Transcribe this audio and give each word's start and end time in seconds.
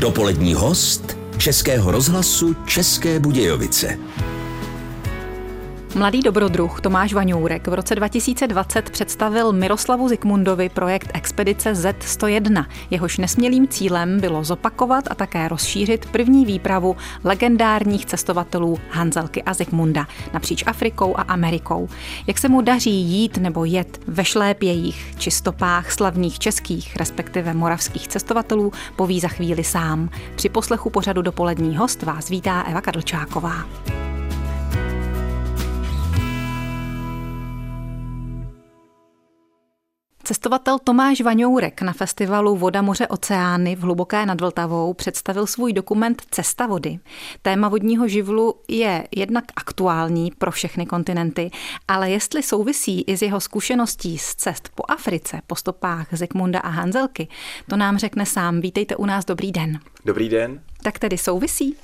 Dopolední 0.00 0.54
host 0.54 1.18
Českého 1.38 1.90
rozhlasu 1.90 2.56
České 2.66 3.20
Budějovice. 3.20 3.98
Mladý 5.94 6.20
dobrodruh 6.20 6.80
Tomáš 6.80 7.12
Vaňourek 7.12 7.68
v 7.68 7.74
roce 7.74 7.94
2020 7.94 8.90
představil 8.90 9.52
Miroslavu 9.52 10.08
Zikmundovi 10.08 10.68
projekt 10.68 11.10
Expedice 11.14 11.72
Z101. 11.72 12.66
Jehož 12.90 13.18
nesmělým 13.18 13.68
cílem 13.68 14.20
bylo 14.20 14.44
zopakovat 14.44 15.04
a 15.10 15.14
také 15.14 15.48
rozšířit 15.48 16.06
první 16.06 16.46
výpravu 16.46 16.96
legendárních 17.24 18.06
cestovatelů 18.06 18.78
Hanzelky 18.90 19.42
a 19.42 19.54
Zikmunda 19.54 20.06
napříč 20.32 20.64
Afrikou 20.66 21.16
a 21.16 21.22
Amerikou. 21.22 21.88
Jak 22.26 22.38
se 22.38 22.48
mu 22.48 22.60
daří 22.60 22.94
jít 22.94 23.36
nebo 23.36 23.64
jet 23.64 24.00
ve 24.06 24.24
šlépějích 24.24 25.14
či 25.18 25.30
stopách 25.30 25.92
slavných 25.92 26.38
českých, 26.38 26.96
respektive 26.96 27.54
moravských 27.54 28.08
cestovatelů, 28.08 28.72
poví 28.96 29.20
za 29.20 29.28
chvíli 29.28 29.64
sám. 29.64 30.10
Při 30.36 30.48
poslechu 30.48 30.90
pořadu 30.90 31.22
dopolední 31.22 31.76
host 31.76 32.02
vás 32.02 32.28
vítá 32.28 32.62
Eva 32.62 32.80
Kadlčáková. 32.80 33.64
Cestovatel 40.24 40.78
Tomáš 40.78 41.20
Vaňourek 41.20 41.82
na 41.82 41.92
festivalu 41.92 42.56
Voda, 42.56 42.82
moře, 42.82 43.06
oceány 43.06 43.76
v 43.76 43.80
Hluboké 43.80 44.26
nad 44.26 44.40
Vltavou 44.40 44.94
představil 44.94 45.46
svůj 45.46 45.72
dokument 45.72 46.22
Cesta 46.30 46.66
vody. 46.66 46.98
Téma 47.42 47.68
vodního 47.68 48.08
živlu 48.08 48.54
je 48.68 49.08
jednak 49.16 49.44
aktuální 49.56 50.32
pro 50.38 50.50
všechny 50.50 50.86
kontinenty, 50.86 51.50
ale 51.88 52.10
jestli 52.10 52.42
souvisí 52.42 53.02
i 53.02 53.16
s 53.16 53.22
jeho 53.22 53.40
zkušeností 53.40 54.18
z 54.18 54.34
cest 54.34 54.68
po 54.74 54.82
Africe, 54.88 55.40
po 55.46 55.56
stopách 55.56 56.06
Zikmunda 56.12 56.60
a 56.60 56.68
Hanzelky, 56.68 57.28
to 57.68 57.76
nám 57.76 57.98
řekne 57.98 58.26
sám. 58.26 58.60
Vítejte 58.60 58.96
u 58.96 59.06
nás, 59.06 59.24
dobrý 59.24 59.52
den. 59.52 59.78
Dobrý 60.04 60.28
den. 60.28 60.62
Tak 60.82 60.98
tedy 60.98 61.18
souvisí? 61.18 61.76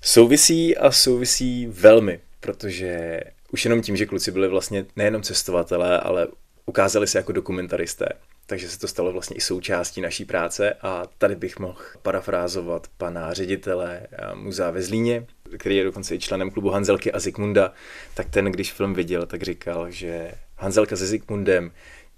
Souvisí 0.00 0.76
a 0.76 0.90
souvisí 0.90 1.66
velmi, 1.66 2.20
protože 2.40 3.20
už 3.52 3.64
jenom 3.64 3.82
tím, 3.82 3.96
že 3.96 4.06
kluci 4.06 4.30
byli 4.30 4.48
vlastně 4.48 4.84
nejenom 4.96 5.22
cestovatelé, 5.22 6.00
ale 6.00 6.28
ukázali 6.68 7.06
se 7.06 7.18
jako 7.18 7.32
dokumentaristé. 7.32 8.06
Takže 8.46 8.68
se 8.68 8.78
to 8.78 8.88
stalo 8.88 9.12
vlastně 9.12 9.36
i 9.36 9.40
součástí 9.40 10.00
naší 10.00 10.24
práce 10.24 10.72
a 10.82 11.02
tady 11.18 11.36
bych 11.36 11.58
mohl 11.58 11.78
parafrázovat 12.02 12.86
pana 12.98 13.32
ředitele 13.32 14.00
muzea 14.34 14.70
ve 14.70 14.82
Zlíně, 14.82 15.26
který 15.58 15.76
je 15.76 15.84
dokonce 15.84 16.14
i 16.14 16.18
členem 16.18 16.50
klubu 16.50 16.70
Hanzelky 16.70 17.12
a 17.12 17.18
Zikmunda, 17.18 17.72
tak 18.14 18.30
ten, 18.30 18.44
když 18.44 18.72
film 18.72 18.94
viděl, 18.94 19.26
tak 19.26 19.42
říkal, 19.42 19.90
že 19.90 20.32
Hanzelka 20.56 20.96
se 20.96 21.06
Zikmundem 21.06 21.70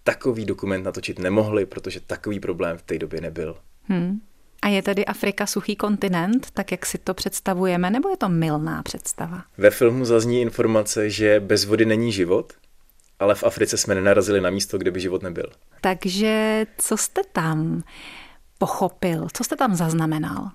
takový 0.05 0.45
dokument 0.45 0.83
natočit 0.83 1.19
nemohli, 1.19 1.67
protože 1.67 2.01
takový 2.01 2.41
problém 2.41 2.79
v 2.79 2.83
té 2.83 2.99
době 2.99 3.21
nebyl. 3.21 3.57
Hmm. 3.85 4.21
A 4.63 4.69
je 4.69 4.83
tedy 4.83 5.05
Afrika 5.05 5.47
suchý 5.47 5.77
kontinent, 5.77 6.51
tak 6.51 6.73
jak 6.73 6.87
si 6.87 6.99
to 6.99 7.15
představujeme, 7.15 7.91
nebo 7.91 8.09
je 8.09 8.17
to 8.17 8.29
milná 8.29 8.83
představa? 8.83 9.45
Ve 9.59 9.71
filmu 9.71 10.05
zazní 10.05 10.41
informace, 10.41 11.11
že 11.11 11.41
bez 11.41 11.65
vody 11.65 11.87
není 11.87 12.13
život, 12.13 12.53
ale 13.21 13.35
v 13.35 13.45
Africe 13.45 13.77
jsme 13.77 13.95
nenarazili 13.95 14.41
na 14.41 14.51
místo, 14.51 14.79
kde 14.79 14.91
by 14.91 15.01
život 15.01 15.23
nebyl. 15.23 15.53
Takže 15.81 16.67
co 16.79 16.97
jste 16.97 17.21
tam 17.33 17.83
pochopil? 18.59 19.27
Co 19.33 19.45
jste 19.45 19.57
tam 19.57 19.75
zaznamenal? 19.75 20.51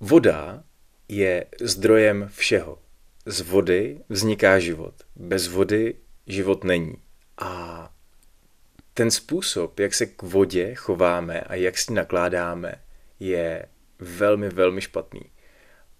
Voda 0.00 0.62
je 1.08 1.46
zdrojem 1.60 2.28
všeho. 2.32 2.78
Z 3.26 3.40
vody 3.40 4.00
vzniká 4.08 4.58
život. 4.58 4.94
Bez 5.16 5.48
vody 5.48 5.94
život 6.26 6.64
není. 6.64 6.94
A 7.38 7.90
ten 8.94 9.10
způsob, 9.10 9.80
jak 9.80 9.94
se 9.94 10.06
k 10.06 10.22
vodě 10.22 10.74
chováme 10.74 11.40
a 11.40 11.54
jak 11.54 11.78
s 11.78 11.88
ní 11.88 11.94
nakládáme, 11.94 12.74
je 13.20 13.66
velmi, 13.98 14.48
velmi 14.48 14.80
špatný. 14.80 15.22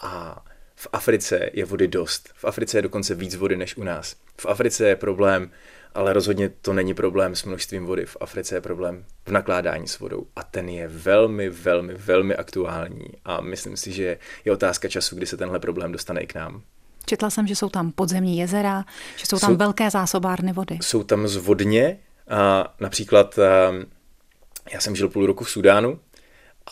A 0.02 0.44
v 0.84 0.88
Africe 0.92 1.50
je 1.52 1.64
vody 1.64 1.88
dost. 1.88 2.30
V 2.34 2.44
Africe 2.44 2.78
je 2.78 2.82
dokonce 2.82 3.14
víc 3.14 3.34
vody 3.34 3.56
než 3.56 3.77
u 3.77 3.84
nás. 3.84 4.16
V 4.40 4.46
Africe 4.46 4.89
je 4.89 4.96
problém, 4.96 5.50
ale 5.95 6.12
rozhodně 6.12 6.48
to 6.48 6.72
není 6.72 6.95
problém 6.95 7.34
s 7.34 7.45
množstvím 7.45 7.86
vody. 7.86 8.06
V 8.06 8.17
Africe 8.20 8.55
je 8.55 8.61
problém 8.61 9.05
v 9.27 9.30
nakládání 9.30 9.89
s 9.89 9.98
vodou 9.98 10.27
a 10.36 10.42
ten 10.42 10.68
je 10.68 10.89
velmi, 10.89 11.50
velmi, 11.50 11.95
velmi 11.95 12.36
aktuální 12.36 13.06
a 13.24 13.40
myslím 13.40 13.77
si, 13.77 13.92
že 13.92 14.18
je 14.45 14.52
otázka 14.52 14.89
času, 14.89 15.17
kdy 15.17 15.27
se 15.27 15.36
tenhle 15.36 15.58
problém 15.58 15.92
dostane 15.92 16.20
i 16.20 16.27
k 16.27 16.34
nám. 16.34 16.62
Četla 17.06 17.30
jsem, 17.30 17.46
že 17.46 17.56
jsou 17.56 17.68
tam 17.68 17.92
podzemní 17.92 18.39
jezera, 18.39 18.84
že 19.16 19.27
jsou 19.27 19.39
tam 19.39 19.51
jsou, 19.51 19.56
velké 19.56 19.90
zásobárny 19.90 20.52
vody. 20.52 20.78
Jsou 20.83 21.02
tam 21.02 21.28
zvodně, 21.28 21.98
a 22.28 22.74
například 22.80 23.39
ehm, 23.39 23.84
já 24.72 24.80
jsem 24.80 24.96
žil 24.96 25.08
půl 25.08 25.27
roku 25.27 25.45
v 25.45 25.51
Sudánu 25.51 26.01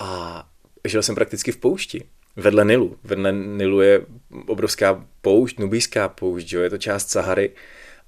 a 0.00 0.42
žil 0.84 1.02
jsem 1.02 1.14
prakticky 1.14 1.52
v 1.52 1.56
poušti 1.56 2.04
vedle 2.36 2.64
Nilu. 2.64 2.98
Vedle 3.04 3.32
Nilu 3.32 3.80
je 3.80 4.06
obrovská 4.46 5.06
poušť, 5.20 5.58
nubijská 5.58 6.08
poušť, 6.08 6.52
jo? 6.52 6.60
je 6.60 6.70
to 6.70 6.78
část 6.78 7.10
Sahary. 7.10 7.50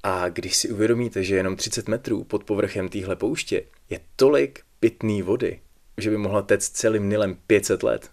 A 0.03 0.29
když 0.29 0.57
si 0.57 0.71
uvědomíte, 0.71 1.23
že 1.23 1.37
jenom 1.37 1.57
30 1.57 1.89
metrů 1.89 2.25
pod 2.25 2.45
povrchem 2.45 2.89
téhle 2.89 3.17
pouště 3.17 3.63
je 3.91 4.01
tolik 4.17 4.61
pitné 4.81 5.23
vody, 5.23 5.61
že 5.99 6.11
by 6.11 6.17
mohla 6.17 6.43
tec 6.43 6.69
celým 6.69 7.09
Nilem 7.09 7.37
500 7.47 7.83
let, 7.83 8.11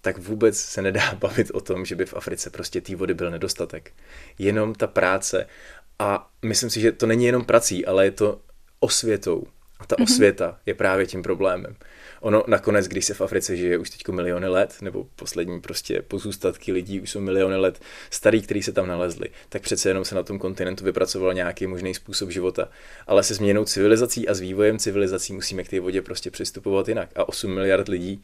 tak 0.00 0.18
vůbec 0.18 0.58
se 0.58 0.82
nedá 0.82 1.14
bavit 1.20 1.50
o 1.50 1.60
tom, 1.60 1.84
že 1.84 1.96
by 1.96 2.06
v 2.06 2.14
Africe 2.14 2.50
prostě 2.50 2.80
té 2.80 2.96
vody 2.96 3.14
byl 3.14 3.30
nedostatek. 3.30 3.92
Jenom 4.38 4.74
ta 4.74 4.86
práce 4.86 5.46
a 5.98 6.30
myslím 6.42 6.70
si, 6.70 6.80
že 6.80 6.92
to 6.92 7.06
není 7.06 7.24
jenom 7.24 7.44
prací, 7.44 7.86
ale 7.86 8.04
je 8.04 8.10
to 8.10 8.40
osvětou. 8.80 9.46
A 9.80 9.86
ta 9.86 9.96
mm-hmm. 9.96 10.02
osvěta 10.02 10.58
je 10.66 10.74
právě 10.74 11.06
tím 11.06 11.22
problémem. 11.22 11.76
Ono 12.20 12.44
nakonec, 12.46 12.88
když 12.88 13.04
se 13.04 13.14
v 13.14 13.20
Africe 13.20 13.56
žije 13.56 13.78
už 13.78 13.90
teď 13.90 14.08
miliony 14.08 14.48
let, 14.48 14.76
nebo 14.80 15.06
poslední 15.16 15.60
prostě 15.60 16.02
pozůstatky 16.02 16.72
lidí 16.72 17.00
už 17.00 17.10
jsou 17.10 17.20
miliony 17.20 17.56
let 17.56 17.80
starý, 18.10 18.42
který 18.42 18.62
se 18.62 18.72
tam 18.72 18.86
nalezli, 18.86 19.28
tak 19.48 19.62
přece 19.62 19.90
jenom 19.90 20.04
se 20.04 20.14
na 20.14 20.22
tom 20.22 20.38
kontinentu 20.38 20.84
vypracoval 20.84 21.34
nějaký 21.34 21.66
možný 21.66 21.94
způsob 21.94 22.30
života. 22.30 22.68
Ale 23.06 23.22
se 23.22 23.34
změnou 23.34 23.64
civilizací 23.64 24.28
a 24.28 24.34
s 24.34 24.40
vývojem 24.40 24.78
civilizací 24.78 25.32
musíme 25.32 25.64
k 25.64 25.68
té 25.68 25.80
vodě 25.80 26.02
prostě 26.02 26.30
přistupovat 26.30 26.88
jinak. 26.88 27.08
A 27.16 27.28
8 27.28 27.54
miliard 27.54 27.88
lidí 27.88 28.22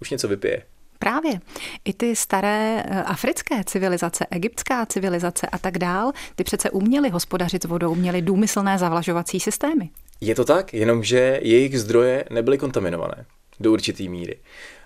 už 0.00 0.10
něco 0.10 0.28
vypije. 0.28 0.62
Právě. 0.98 1.40
I 1.84 1.92
ty 1.92 2.16
staré 2.16 2.84
eh, 2.86 3.02
africké 3.02 3.64
civilizace, 3.64 4.26
egyptská 4.30 4.86
civilizace 4.86 5.46
a 5.46 5.58
tak 5.58 5.78
dál, 5.78 6.12
ty 6.34 6.44
přece 6.44 6.70
uměly 6.70 7.08
hospodařit 7.08 7.62
s 7.62 7.66
vodou, 7.66 7.94
měly 7.94 8.22
důmyslné 8.22 8.78
zavlažovací 8.78 9.40
systémy. 9.40 9.90
Je 10.24 10.34
to 10.34 10.44
tak, 10.44 10.74
jenomže 10.74 11.40
jejich 11.42 11.80
zdroje 11.80 12.24
nebyly 12.30 12.58
kontaminované 12.58 13.26
do 13.60 13.72
určité 13.72 14.02
míry. 14.02 14.36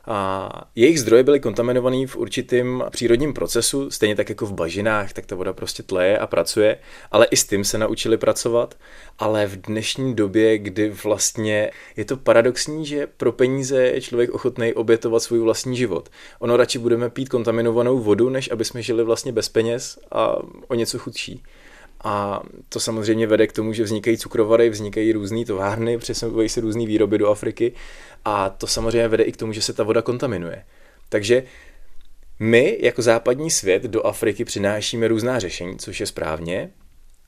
A 0.06 0.50
jejich 0.75 1.00
zdroje 1.00 1.22
byly 1.22 1.41
kontaminované 1.41 2.06
v 2.06 2.16
určitém 2.16 2.84
přírodním 2.91 3.34
procesu, 3.34 3.91
stejně 3.91 4.16
tak 4.16 4.28
jako 4.28 4.47
v 4.47 4.53
bažinách, 4.53 5.12
tak 5.12 5.27
ta 5.27 5.37
voda 5.37 5.53
prostě 5.53 5.82
tleje 5.82 6.19
a 6.19 6.27
pracuje, 6.27 6.78
ale 7.10 7.27
i 7.27 7.37
s 7.37 7.47
tím 7.47 7.65
se 7.65 7.78
naučili 7.78 8.16
pracovat. 8.16 8.75
Ale 9.19 9.47
v 9.47 9.56
dnešní 9.56 10.15
době, 10.15 10.59
kdy 10.59 10.91
vlastně 11.04 11.71
je 11.97 12.04
to 12.04 12.16
paradoxní, 12.16 12.87
že 12.87 13.06
pro 13.06 13.32
peníze 13.32 13.82
je 13.82 14.00
člověk 14.00 14.31
ochotný 14.31 14.75
obětovat 14.75 15.22
svůj 15.22 15.38
vlastní 15.38 15.77
život. 15.77 16.09
Ono 16.38 16.56
radši 16.56 16.78
budeme 16.78 17.10
pít 17.10 17.28
kontaminovanou 17.28 17.98
vodu, 17.98 18.28
než 18.28 18.50
aby 18.50 18.65
jsme 18.65 18.82
žili 18.82 19.04
vlastně 19.04 19.32
bez 19.32 19.48
peněz 19.48 19.98
a 20.12 20.37
o 20.69 20.75
něco 20.75 20.98
chudší. 20.98 21.43
A 22.04 22.42
to 22.69 22.81
samozřejmě 22.81 23.26
vede 23.26 23.47
k 23.47 23.53
tomu, 23.53 23.72
že 23.72 23.82
vznikají 23.82 24.19
cukrovary, 24.19 24.70
vznikají 24.70 25.12
různé 25.12 25.44
továrny, 25.44 25.98
přesouvají 25.98 26.48
se 26.48 26.60
různé 26.60 26.86
výroby 26.86 27.19
do 27.19 27.28
Afriky 27.28 27.72
a 28.25 28.50
to 28.50 28.66
samozřejmě 28.66 29.09
vede 29.09 29.25
i 29.25 29.32
k 29.32 29.36
tomu, 29.36 29.53
že 29.53 29.62
se 29.62 29.72
ta 29.72 29.82
voda 29.82 30.03
kontaminuje. 30.03 30.64
Takže 31.09 31.42
my 32.41 32.78
jako 32.81 33.03
západní 33.03 33.50
svět 33.50 33.82
do 33.82 34.06
Afriky 34.06 34.44
přinášíme 34.44 35.09
různá 35.09 35.38
řešení, 35.38 35.78
což 35.78 36.00
je 36.00 36.06
správně, 36.06 36.70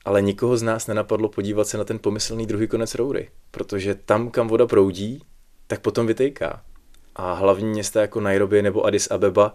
ale 0.05 0.21
nikoho 0.21 0.57
z 0.57 0.63
nás 0.63 0.87
nenapadlo 0.87 1.29
podívat 1.29 1.67
se 1.67 1.77
na 1.77 1.83
ten 1.83 1.99
pomyslný 1.99 2.45
druhý 2.45 2.67
konec 2.67 2.95
roury, 2.95 3.29
protože 3.51 3.95
tam, 3.95 4.31
kam 4.31 4.47
voda 4.47 4.67
proudí, 4.67 5.23
tak 5.67 5.79
potom 5.79 6.07
vytejká. 6.07 6.61
A 7.15 7.33
hlavní 7.33 7.69
města 7.69 8.01
jako 8.01 8.19
Nairobi 8.19 8.61
nebo 8.61 8.85
Addis 8.85 9.11
Abeba 9.11 9.53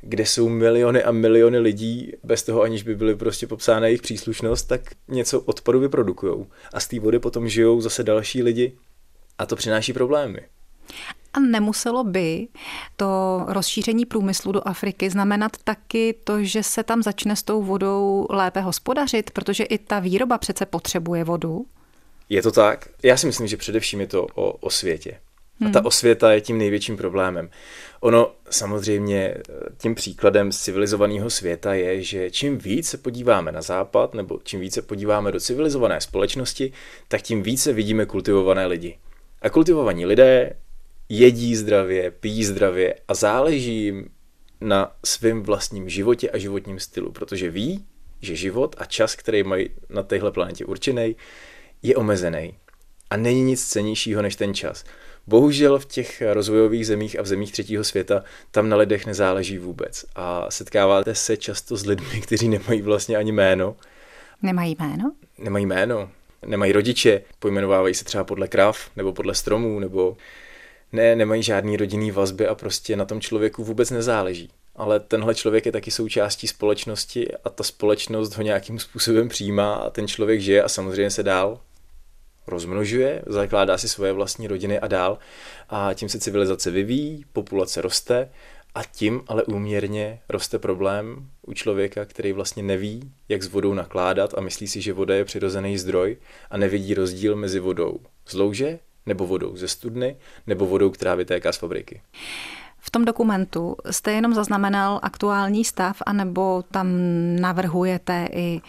kde 0.00 0.26
jsou 0.26 0.48
miliony 0.48 1.02
a 1.02 1.12
miliony 1.12 1.58
lidí, 1.58 2.12
bez 2.24 2.42
toho 2.42 2.62
aniž 2.62 2.82
by 2.82 2.94
byly 2.94 3.16
prostě 3.16 3.46
popsána 3.46 3.86
jejich 3.86 4.02
příslušnost, 4.02 4.68
tak 4.68 4.80
něco 5.08 5.40
odpadu 5.40 5.80
vyprodukují. 5.80 6.46
A 6.72 6.80
z 6.80 6.88
té 6.88 7.00
vody 7.00 7.18
potom 7.18 7.48
žijou 7.48 7.80
zase 7.80 8.02
další 8.02 8.42
lidi 8.42 8.72
a 9.38 9.46
to 9.46 9.56
přináší 9.56 9.92
problémy. 9.92 10.40
A 11.32 11.40
nemuselo 11.40 12.04
by 12.04 12.48
to 12.96 13.42
rozšíření 13.48 14.06
průmyslu 14.06 14.52
do 14.52 14.68
Afriky 14.68 15.10
znamenat 15.10 15.52
taky 15.64 16.14
to, 16.24 16.44
že 16.44 16.62
se 16.62 16.82
tam 16.82 17.02
začne 17.02 17.36
s 17.36 17.42
tou 17.42 17.62
vodou 17.62 18.26
lépe 18.30 18.60
hospodařit, 18.60 19.30
protože 19.30 19.64
i 19.64 19.78
ta 19.78 19.98
výroba 19.98 20.38
přece 20.38 20.66
potřebuje 20.66 21.24
vodu? 21.24 21.66
Je 22.28 22.42
to 22.42 22.50
tak. 22.50 22.88
Já 23.02 23.16
si 23.16 23.26
myslím, 23.26 23.46
že 23.46 23.56
především 23.56 24.00
je 24.00 24.06
to 24.06 24.26
o, 24.34 24.52
o 24.52 24.70
světě. 24.70 25.20
A 25.66 25.70
ta 25.70 25.78
hmm. 25.78 25.86
osvěta 25.86 26.32
je 26.32 26.40
tím 26.40 26.58
největším 26.58 26.96
problémem. 26.96 27.50
Ono 28.00 28.32
samozřejmě 28.50 29.34
tím 29.78 29.94
příkladem 29.94 30.52
z 30.52 30.60
civilizovaného 30.60 31.30
světa 31.30 31.74
je, 31.74 32.02
že 32.02 32.30
čím 32.30 32.58
víc 32.58 32.88
se 32.88 32.98
podíváme 32.98 33.52
na 33.52 33.62
západ, 33.62 34.14
nebo 34.14 34.40
čím 34.44 34.60
více 34.60 34.82
podíváme 34.82 35.32
do 35.32 35.40
civilizované 35.40 36.00
společnosti, 36.00 36.72
tak 37.08 37.22
tím 37.22 37.42
více 37.42 37.72
vidíme 37.72 38.06
kultivované 38.06 38.66
lidi. 38.66 38.98
A 39.42 39.50
kultivovaní 39.50 40.06
lidé 40.06 40.56
jedí 41.08 41.56
zdravě, 41.56 42.10
pijí 42.10 42.44
zdravě 42.44 42.94
a 43.08 43.14
záleží 43.14 43.84
jim 43.84 44.08
na 44.60 44.92
svém 45.04 45.42
vlastním 45.42 45.88
životě 45.88 46.30
a 46.30 46.38
životním 46.38 46.78
stylu, 46.78 47.12
protože 47.12 47.50
ví, 47.50 47.84
že 48.20 48.36
život 48.36 48.76
a 48.78 48.84
čas, 48.84 49.16
který 49.16 49.42
mají 49.42 49.70
na 49.88 50.02
téhle 50.02 50.32
planetě 50.32 50.64
určený, 50.64 51.16
je 51.82 51.96
omezený. 51.96 52.54
A 53.10 53.16
není 53.16 53.42
nic 53.42 53.68
cenějšího 53.68 54.22
než 54.22 54.36
ten 54.36 54.54
čas. 54.54 54.84
Bohužel 55.30 55.78
v 55.78 55.84
těch 55.84 56.22
rozvojových 56.32 56.86
zemích 56.86 57.18
a 57.18 57.22
v 57.22 57.26
zemích 57.26 57.52
třetího 57.52 57.84
světa 57.84 58.24
tam 58.50 58.68
na 58.68 58.76
lidech 58.76 59.06
nezáleží 59.06 59.58
vůbec. 59.58 60.04
A 60.16 60.50
setkáváte 60.50 61.14
se 61.14 61.36
často 61.36 61.76
s 61.76 61.86
lidmi, 61.86 62.20
kteří 62.20 62.48
nemají 62.48 62.82
vlastně 62.82 63.16
ani 63.16 63.32
jméno. 63.32 63.76
Nemají 64.42 64.76
jméno? 64.78 65.12
Nemají 65.38 65.66
jméno. 65.66 66.10
Nemají 66.46 66.72
rodiče, 66.72 67.22
pojmenovávají 67.38 67.94
se 67.94 68.04
třeba 68.04 68.24
podle 68.24 68.48
krav 68.48 68.90
nebo 68.96 69.12
podle 69.12 69.34
stromů, 69.34 69.80
nebo 69.80 70.16
ne, 70.92 71.16
nemají 71.16 71.42
žádný 71.42 71.76
rodinný 71.76 72.10
vazby 72.10 72.46
a 72.46 72.54
prostě 72.54 72.96
na 72.96 73.04
tom 73.04 73.20
člověku 73.20 73.64
vůbec 73.64 73.90
nezáleží. 73.90 74.50
Ale 74.76 75.00
tenhle 75.00 75.34
člověk 75.34 75.66
je 75.66 75.72
taky 75.72 75.90
součástí 75.90 76.48
společnosti 76.48 77.28
a 77.44 77.50
ta 77.50 77.64
společnost 77.64 78.36
ho 78.36 78.42
nějakým 78.42 78.78
způsobem 78.78 79.28
přijímá 79.28 79.74
a 79.74 79.90
ten 79.90 80.08
člověk 80.08 80.40
žije 80.40 80.62
a 80.62 80.68
samozřejmě 80.68 81.10
se 81.10 81.22
dál 81.22 81.60
rozmnožuje, 82.50 83.22
zakládá 83.26 83.78
si 83.78 83.88
svoje 83.88 84.12
vlastní 84.12 84.46
rodiny 84.46 84.80
a 84.80 84.88
dál 84.88 85.18
a 85.68 85.94
tím 85.94 86.08
se 86.08 86.20
civilizace 86.20 86.70
vyvíjí, 86.70 87.24
populace 87.32 87.82
roste 87.82 88.28
a 88.74 88.84
tím 88.84 89.22
ale 89.28 89.44
úměrně 89.44 90.20
roste 90.28 90.58
problém 90.58 91.26
u 91.46 91.52
člověka, 91.52 92.04
který 92.04 92.32
vlastně 92.32 92.62
neví, 92.62 93.12
jak 93.28 93.42
s 93.42 93.48
vodou 93.48 93.74
nakládat 93.74 94.34
a 94.38 94.40
myslí 94.40 94.68
si, 94.68 94.80
že 94.80 94.92
voda 94.92 95.14
je 95.14 95.24
přirozený 95.24 95.78
zdroj 95.78 96.16
a 96.50 96.56
nevidí 96.56 96.94
rozdíl 96.94 97.36
mezi 97.36 97.60
vodou 97.60 97.98
z 98.26 98.34
louže 98.34 98.78
nebo 99.06 99.26
vodou 99.26 99.56
ze 99.56 99.68
studny 99.68 100.16
nebo 100.46 100.66
vodou, 100.66 100.90
která 100.90 101.14
vytéká 101.14 101.52
z 101.52 101.56
fabriky. 101.56 102.00
V 102.78 102.90
tom 102.90 103.04
dokumentu 103.04 103.76
jste 103.90 104.12
jenom 104.12 104.34
zaznamenal 104.34 105.00
aktuální 105.02 105.64
stav, 105.64 106.02
anebo 106.06 106.64
tam 106.70 106.88
navrhujete 107.40 108.28
i 108.32 108.60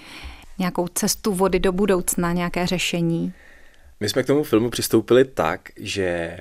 nějakou 0.59 0.87
cestu 0.87 1.33
vody 1.33 1.59
do 1.59 1.71
budoucna, 1.71 2.33
nějaké 2.33 2.67
řešení? 2.67 3.33
My 4.01 4.09
jsme 4.09 4.23
k 4.23 4.27
tomu 4.27 4.43
filmu 4.43 4.69
přistoupili 4.69 5.25
tak, 5.25 5.69
že 5.77 6.37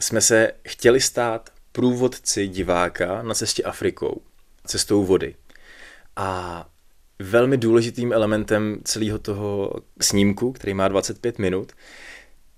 jsme 0.00 0.20
se 0.20 0.52
chtěli 0.68 1.00
stát 1.00 1.50
průvodci 1.72 2.48
diváka 2.48 3.22
na 3.22 3.34
cestě 3.34 3.62
Afrikou, 3.62 4.22
cestou 4.66 5.04
vody. 5.04 5.34
A 6.16 6.68
velmi 7.18 7.56
důležitým 7.56 8.12
elementem 8.12 8.78
celého 8.84 9.18
toho 9.18 9.72
snímku, 10.00 10.52
který 10.52 10.74
má 10.74 10.88
25 10.88 11.38
minut, 11.38 11.72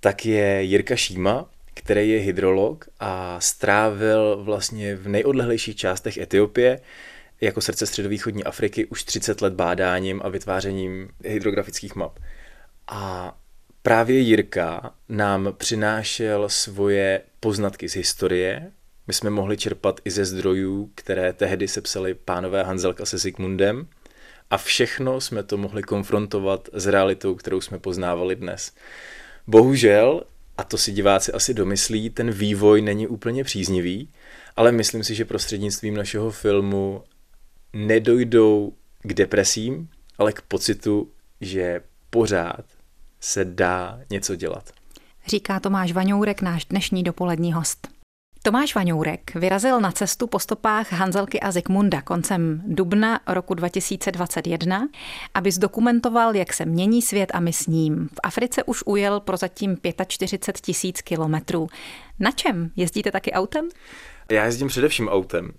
tak 0.00 0.26
je 0.26 0.62
Jirka 0.62 0.96
Šíma, 0.96 1.50
který 1.74 2.10
je 2.10 2.20
hydrolog 2.20 2.88
a 3.00 3.40
strávil 3.40 4.44
vlastně 4.44 4.96
v 4.96 5.08
nejodlehlejších 5.08 5.76
částech 5.76 6.18
Etiopie 6.18 6.80
jako 7.40 7.60
srdce 7.60 7.86
středovýchodní 7.86 8.44
Afriky 8.44 8.86
už 8.86 9.04
30 9.04 9.40
let 9.40 9.52
bádáním 9.52 10.20
a 10.24 10.28
vytvářením 10.28 11.08
hydrografických 11.24 11.94
map. 11.96 12.18
A 12.88 13.34
právě 13.88 14.18
Jirka 14.18 14.94
nám 15.08 15.54
přinášel 15.56 16.48
svoje 16.48 17.22
poznatky 17.40 17.88
z 17.88 17.94
historie. 17.94 18.72
My 19.06 19.14
jsme 19.14 19.30
mohli 19.30 19.56
čerpat 19.56 20.00
i 20.04 20.10
ze 20.10 20.24
zdrojů, 20.24 20.90
které 20.94 21.32
tehdy 21.32 21.68
sepsali 21.68 22.14
pánové 22.14 22.62
Hanzelka 22.62 23.06
se 23.06 23.18
Sigmundem 23.18 23.86
a 24.50 24.58
všechno 24.58 25.20
jsme 25.20 25.42
to 25.42 25.56
mohli 25.56 25.82
konfrontovat 25.82 26.68
s 26.72 26.86
realitou, 26.86 27.34
kterou 27.34 27.60
jsme 27.60 27.78
poznávali 27.78 28.36
dnes. 28.36 28.72
Bohužel, 29.46 30.22
a 30.58 30.64
to 30.64 30.78
si 30.78 30.92
diváci 30.92 31.32
asi 31.32 31.54
domyslí, 31.54 32.10
ten 32.10 32.30
vývoj 32.30 32.82
není 32.82 33.06
úplně 33.06 33.44
příznivý, 33.44 34.08
ale 34.56 34.72
myslím 34.72 35.04
si, 35.04 35.14
že 35.14 35.24
prostřednictvím 35.24 35.96
našeho 35.96 36.30
filmu 36.30 37.02
nedojdou 37.72 38.72
k 39.02 39.14
depresím, 39.14 39.88
ale 40.18 40.32
k 40.32 40.42
pocitu, 40.42 41.10
že 41.40 41.80
pořád 42.10 42.77
se 43.20 43.44
dá 43.44 44.00
něco 44.10 44.36
dělat. 44.36 44.70
Říká 45.26 45.60
Tomáš 45.60 45.92
Vaňourek, 45.92 46.42
náš 46.42 46.64
dnešní 46.64 47.02
dopolední 47.02 47.52
host. 47.52 47.88
Tomáš 48.42 48.74
Vaňourek 48.74 49.34
vyrazil 49.34 49.80
na 49.80 49.92
cestu 49.92 50.26
po 50.26 50.38
stopách 50.38 50.92
Hanzelky 50.92 51.40
a 51.40 51.50
Zikmunda 51.50 52.02
koncem 52.02 52.62
dubna 52.66 53.20
roku 53.26 53.54
2021, 53.54 54.88
aby 55.34 55.52
zdokumentoval, 55.52 56.36
jak 56.36 56.52
se 56.52 56.64
mění 56.64 57.02
svět 57.02 57.30
a 57.34 57.40
my 57.40 57.52
s 57.52 57.66
ním. 57.66 58.08
V 58.08 58.20
Africe 58.22 58.64
už 58.64 58.82
ujel 58.86 59.20
prozatím 59.20 59.76
45 60.06 60.60
tisíc 60.60 61.02
kilometrů. 61.02 61.68
Na 62.18 62.30
čem? 62.30 62.70
Jezdíte 62.76 63.10
taky 63.10 63.32
autem? 63.32 63.68
Já 64.30 64.44
jezdím 64.44 64.68
především 64.68 65.08
autem. 65.08 65.52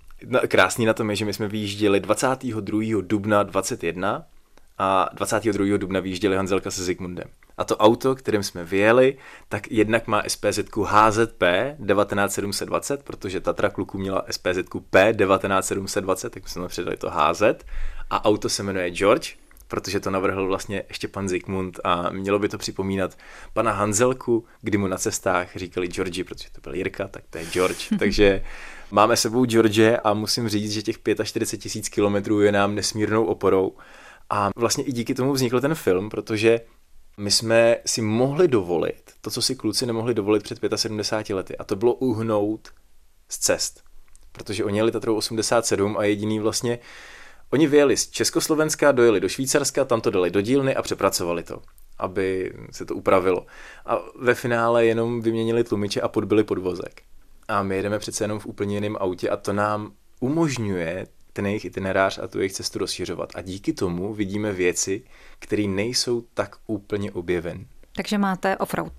Krásný 0.47 0.85
na 0.85 0.94
tom 0.94 1.09
je, 1.09 1.15
že 1.15 1.25
my 1.25 1.33
jsme 1.33 1.47
vyjížděli 1.47 2.00
22. 2.00 2.81
dubna 3.01 3.44
21 3.44 4.25
a 4.77 5.09
22. 5.13 5.77
dubna 5.77 6.00
vyjížděli 6.00 6.35
Hanzelka 6.35 6.71
se 6.71 6.83
Zikmundem. 6.83 7.27
A 7.59 7.63
to 7.63 7.77
auto, 7.77 8.15
kterým 8.15 8.44
jsme 8.44 8.65
vyjeli, 8.65 9.17
tak 9.50 9.71
jednak 9.71 10.07
má 10.07 10.23
SPZ 10.27 10.59
HZP 10.85 11.44
19720, 11.79 13.03
protože 13.03 13.39
Tatra 13.39 13.69
kluku 13.69 13.97
měla 13.97 14.25
SPZ 14.31 14.57
P 14.89 15.13
19720, 15.13 16.29
tak 16.29 16.50
jsme 16.50 16.67
přidali 16.67 16.97
to 16.97 17.09
HZ. 17.09 17.41
A 18.09 18.25
auto 18.25 18.50
se 18.50 18.63
jmenuje 18.63 18.89
George, 18.89 19.35
protože 19.67 20.00
to 20.00 20.11
navrhl 20.11 20.47
vlastně 20.47 20.83
ještě 20.89 21.07
pan 21.07 21.29
Zikmund 21.29 21.79
a 21.83 22.09
mělo 22.09 22.39
by 22.39 22.50
to 22.50 22.57
připomínat 22.57 23.17
pana 23.53 23.71
Hanzelku, 23.71 24.45
kdy 24.62 24.77
mu 24.77 24.88
na 24.88 24.97
cestách 24.97 25.55
říkali 25.55 25.88
Georgi, 25.88 26.23
protože 26.23 26.47
to 26.51 26.62
byl 26.62 26.75
Jirka, 26.75 27.07
tak 27.07 27.23
to 27.29 27.38
je 27.38 27.45
George. 27.45 27.89
Takže 28.00 28.44
máme 28.91 29.17
sebou 29.17 29.45
George 29.45 29.97
a 30.03 30.13
musím 30.13 30.50
říct, 30.50 30.71
že 30.71 30.81
těch 30.81 30.97
45 31.23 31.62
tisíc 31.62 31.89
kilometrů 31.89 32.41
je 32.41 32.51
nám 32.51 32.75
nesmírnou 32.75 33.25
oporou. 33.25 33.77
A 34.29 34.50
vlastně 34.55 34.83
i 34.83 34.91
díky 34.91 35.13
tomu 35.13 35.33
vznikl 35.33 35.62
ten 35.62 35.75
film, 35.75 36.09
protože 36.09 36.59
my 37.19 37.31
jsme 37.31 37.77
si 37.86 38.01
mohli 38.01 38.48
dovolit 38.48 39.12
to, 39.21 39.30
co 39.30 39.42
si 39.42 39.56
kluci 39.56 39.86
nemohli 39.86 40.13
dovolit 40.13 40.44
před 40.44 40.60
75 40.75 41.36
lety, 41.36 41.57
a 41.57 41.63
to 41.63 41.75
bylo 41.75 41.94
uhnout 41.94 42.69
z 43.30 43.38
cest. 43.38 43.83
Protože 44.31 44.63
oni 44.63 44.77
jeli 44.77 44.92
Tatrou 44.92 45.16
87 45.16 45.98
a 45.98 46.04
jediný 46.04 46.39
vlastně, 46.39 46.80
oni 47.50 47.68
vyjeli 47.68 47.98
z 47.98 48.10
Československa, 48.10 48.92
dojeli 48.92 49.19
do 49.19 49.30
Švýcarska, 49.30 49.86
tam 49.86 50.01
to 50.01 50.10
dali 50.10 50.31
do 50.31 50.42
dílny 50.42 50.75
a 50.75 50.81
přepracovali 50.81 51.44
to, 51.44 51.62
aby 51.98 52.54
se 52.71 52.86
to 52.86 52.95
upravilo. 52.95 53.45
A 53.86 54.00
ve 54.19 54.36
finále 54.36 54.86
jenom 54.86 55.22
vyměnili 55.22 55.63
tlumiče 55.63 56.01
a 56.01 56.07
podbyli 56.07 56.44
podvozek. 56.44 57.01
A 57.48 57.63
my 57.63 57.75
jedeme 57.75 58.00
přece 58.00 58.24
jenom 58.24 58.39
v 58.39 58.45
úplně 58.45 58.75
jiném 58.75 58.98
autě 59.00 59.30
a 59.30 59.38
to 59.38 59.53
nám 59.53 59.91
umožňuje 60.20 61.08
ten 61.39 61.48
jejich 61.48 61.65
itinerář 61.65 62.19
a 62.24 62.27
tu 62.27 62.39
jejich 62.39 62.53
cestu 62.53 62.79
rozšiřovat. 62.79 63.31
A 63.36 63.41
díky 63.41 63.74
tomu 63.74 64.13
vidíme 64.13 64.53
věci, 64.53 65.03
které 65.39 65.63
nejsou 65.63 66.24
tak 66.34 66.55
úplně 66.67 67.12
objeveny. 67.12 67.67
Takže 67.96 68.17
máte 68.17 68.58
offroad. 68.58 68.93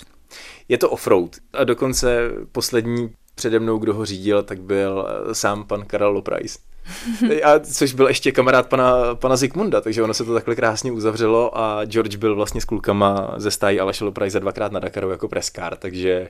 Je 0.69 0.79
to 0.79 0.91
offroad. 0.91 1.37
A 1.53 1.65
dokonce 1.65 2.31
poslední 2.53 3.11
přede 3.35 3.59
mnou, 3.59 3.79
kdo 3.79 3.95
ho 3.95 4.05
řídil, 4.05 4.43
tak 4.43 4.61
byl 4.61 5.09
eh, 5.09 5.35
sám 5.35 5.65
pan 5.65 5.85
Karel 5.85 6.11
Loprajs. 6.11 6.59
A 7.45 7.59
což 7.59 7.95
byl 7.95 8.09
ještě 8.09 8.33
kamarád 8.33 8.69
pana, 8.69 9.15
pana 9.15 9.37
Zikmunda, 9.37 9.81
takže 9.81 10.03
ono 10.03 10.15
se 10.15 10.25
to 10.25 10.35
takhle 10.35 10.57
krásně 10.57 10.93
uzavřelo 10.93 11.59
a 11.59 11.85
George 11.85 12.17
byl 12.17 12.35
vlastně 12.35 12.61
s 12.61 12.65
klukama 12.65 13.35
ze 13.37 13.51
stájí 13.51 13.81
Aleše 13.81 14.05
Loprajza 14.05 14.39
dvakrát 14.39 14.73
na 14.73 14.81
Dakaru 14.81 15.11
jako 15.11 15.29
preskár, 15.29 15.77
takže 15.77 16.29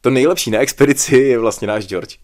to 0.00 0.10
nejlepší 0.10 0.50
na 0.50 0.58
expedici 0.58 1.16
je 1.16 1.38
vlastně 1.38 1.68
náš 1.68 1.86
George. 1.86 2.16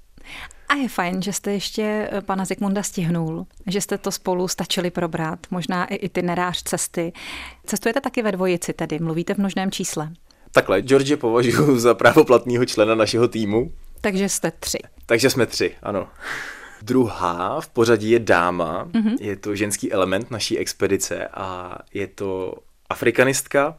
A 0.68 0.74
je 0.74 0.88
fajn, 0.88 1.22
že 1.22 1.32
jste 1.32 1.52
ještě 1.52 2.08
eh, 2.12 2.20
pana 2.20 2.44
Zikmunda 2.44 2.82
stihnul, 2.82 3.46
že 3.66 3.80
jste 3.80 3.98
to 3.98 4.12
spolu 4.12 4.48
stačili 4.48 4.90
probrat, 4.90 5.38
možná 5.50 5.84
i 5.84 5.94
itinerář 5.94 6.62
cesty. 6.62 7.12
Cestujete 7.66 8.00
taky 8.00 8.22
ve 8.22 8.32
dvojici 8.32 8.72
tedy, 8.72 8.98
mluvíte 8.98 9.34
v 9.34 9.38
množném 9.38 9.70
čísle. 9.70 10.10
Takhle, 10.52 10.82
George 10.82 11.16
považuji 11.16 11.78
za 11.78 11.94
právoplatného 11.94 12.64
člena 12.64 12.94
našeho 12.94 13.28
týmu. 13.28 13.72
Takže 14.00 14.28
jste 14.28 14.50
tři. 14.50 14.78
Takže 15.06 15.30
jsme 15.30 15.46
tři, 15.46 15.74
ano. 15.82 16.08
Druhá 16.82 17.60
v 17.60 17.68
pořadí 17.68 18.10
je 18.10 18.18
dáma, 18.18 18.84
mm-hmm. 18.84 19.16
je 19.20 19.36
to 19.36 19.56
ženský 19.56 19.92
element 19.92 20.30
naší 20.30 20.58
expedice 20.58 21.28
a 21.28 21.78
je 21.94 22.06
to 22.06 22.54
afrikanistka, 22.90 23.78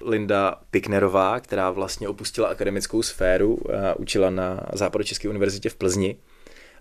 Linda 0.00 0.60
Piknerová, 0.70 1.40
která 1.40 1.70
vlastně 1.70 2.08
opustila 2.08 2.48
akademickou 2.48 3.02
sféru, 3.02 3.58
a 3.88 3.94
učila 3.94 4.30
na 4.30 4.60
Západočeské 4.72 5.28
univerzitě 5.28 5.68
v 5.68 5.76
Plzni 5.76 6.16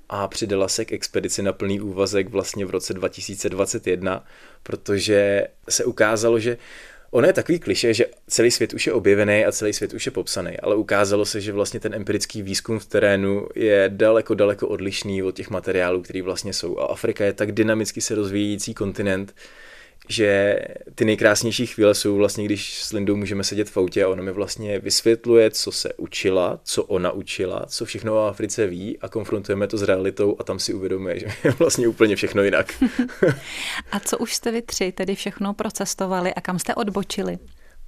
a 0.09 0.27
přidala 0.27 0.67
se 0.67 0.85
k 0.85 0.93
expedici 0.93 1.43
na 1.43 1.53
plný 1.53 1.81
úvazek 1.81 2.29
vlastně 2.29 2.65
v 2.65 2.69
roce 2.69 2.93
2021, 2.93 4.25
protože 4.63 5.47
se 5.69 5.85
ukázalo, 5.85 6.39
že 6.39 6.57
Ono 7.15 7.27
je 7.27 7.33
takový 7.33 7.59
kliše, 7.59 7.93
že 7.93 8.05
celý 8.27 8.51
svět 8.51 8.73
už 8.73 8.87
je 8.87 8.93
objevený 8.93 9.45
a 9.45 9.51
celý 9.51 9.73
svět 9.73 9.93
už 9.93 10.05
je 10.05 10.11
popsaný, 10.11 10.59
ale 10.59 10.75
ukázalo 10.75 11.25
se, 11.25 11.41
že 11.41 11.51
vlastně 11.51 11.79
ten 11.79 11.93
empirický 11.93 12.41
výzkum 12.41 12.79
v 12.79 12.85
terénu 12.85 13.47
je 13.55 13.91
daleko, 13.93 14.35
daleko 14.35 14.67
odlišný 14.67 15.23
od 15.23 15.35
těch 15.35 15.49
materiálů, 15.49 16.01
které 16.01 16.21
vlastně 16.21 16.53
jsou. 16.53 16.79
A 16.79 16.85
Afrika 16.85 17.25
je 17.25 17.33
tak 17.33 17.51
dynamicky 17.51 18.01
se 18.01 18.15
rozvíjející 18.15 18.73
kontinent, 18.73 19.35
že 20.09 20.59
ty 20.95 21.05
nejkrásnější 21.05 21.65
chvíle 21.65 21.95
jsou 21.95 22.15
vlastně, 22.15 22.45
když 22.45 22.83
s 22.83 22.93
Lindou 22.93 23.15
můžeme 23.15 23.43
sedět 23.43 23.69
v 23.69 23.77
autě 23.77 24.03
a 24.03 24.07
ona 24.07 24.23
mi 24.23 24.31
vlastně 24.31 24.79
vysvětluje, 24.79 25.51
co 25.51 25.71
se 25.71 25.93
učila, 25.93 26.59
co 26.63 26.83
ona 26.83 27.11
učila, 27.11 27.65
co 27.65 27.85
všechno 27.85 28.15
o 28.15 28.27
Africe 28.27 28.67
ví 28.67 28.97
a 29.01 29.09
konfrontujeme 29.09 29.67
to 29.67 29.77
s 29.77 29.83
realitou 29.83 30.35
a 30.39 30.43
tam 30.43 30.59
si 30.59 30.73
uvědomuje, 30.73 31.19
že 31.19 31.27
je 31.43 31.51
vlastně 31.51 31.87
úplně 31.87 32.15
všechno 32.15 32.43
jinak. 32.43 32.83
a 33.91 33.99
co 33.99 34.17
už 34.17 34.33
jste 34.33 34.51
vy 34.51 34.61
tři 34.61 34.91
tedy 34.91 35.15
všechno 35.15 35.53
procestovali 35.53 36.33
a 36.33 36.41
kam 36.41 36.59
jste 36.59 36.75
odbočili? 36.75 37.37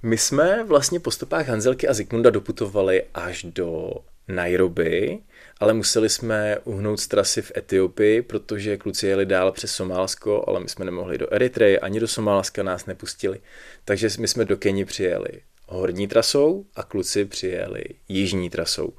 My 0.02 0.18
jsme 0.18 0.64
vlastně 0.64 1.00
po 1.00 1.10
stopách 1.10 1.48
Hanzelky 1.48 1.88
a 1.88 1.94
Zikmunda 1.94 2.30
doputovali 2.30 3.02
až 3.14 3.46
do 3.48 3.90
Nairobi, 4.28 5.18
ale 5.60 5.74
museli 5.74 6.08
jsme 6.08 6.58
uhnout 6.64 7.00
z 7.00 7.08
trasy 7.08 7.42
v 7.42 7.52
Etiopii, 7.56 8.22
protože 8.22 8.76
kluci 8.76 9.06
jeli 9.06 9.26
dál 9.26 9.52
přes 9.52 9.72
Somálsko, 9.72 10.44
ale 10.46 10.60
my 10.60 10.68
jsme 10.68 10.84
nemohli 10.84 11.18
do 11.18 11.34
Eritreje, 11.34 11.78
ani 11.78 12.00
do 12.00 12.08
Somálska 12.08 12.62
nás 12.62 12.86
nepustili. 12.86 13.40
Takže 13.84 14.08
my 14.18 14.28
jsme 14.28 14.44
do 14.44 14.56
Keni 14.56 14.84
přijeli 14.84 15.28
horní 15.66 16.08
trasou 16.08 16.64
a 16.76 16.82
kluci 16.82 17.24
přijeli 17.24 17.84
jižní 18.08 18.50
trasou. 18.50 18.92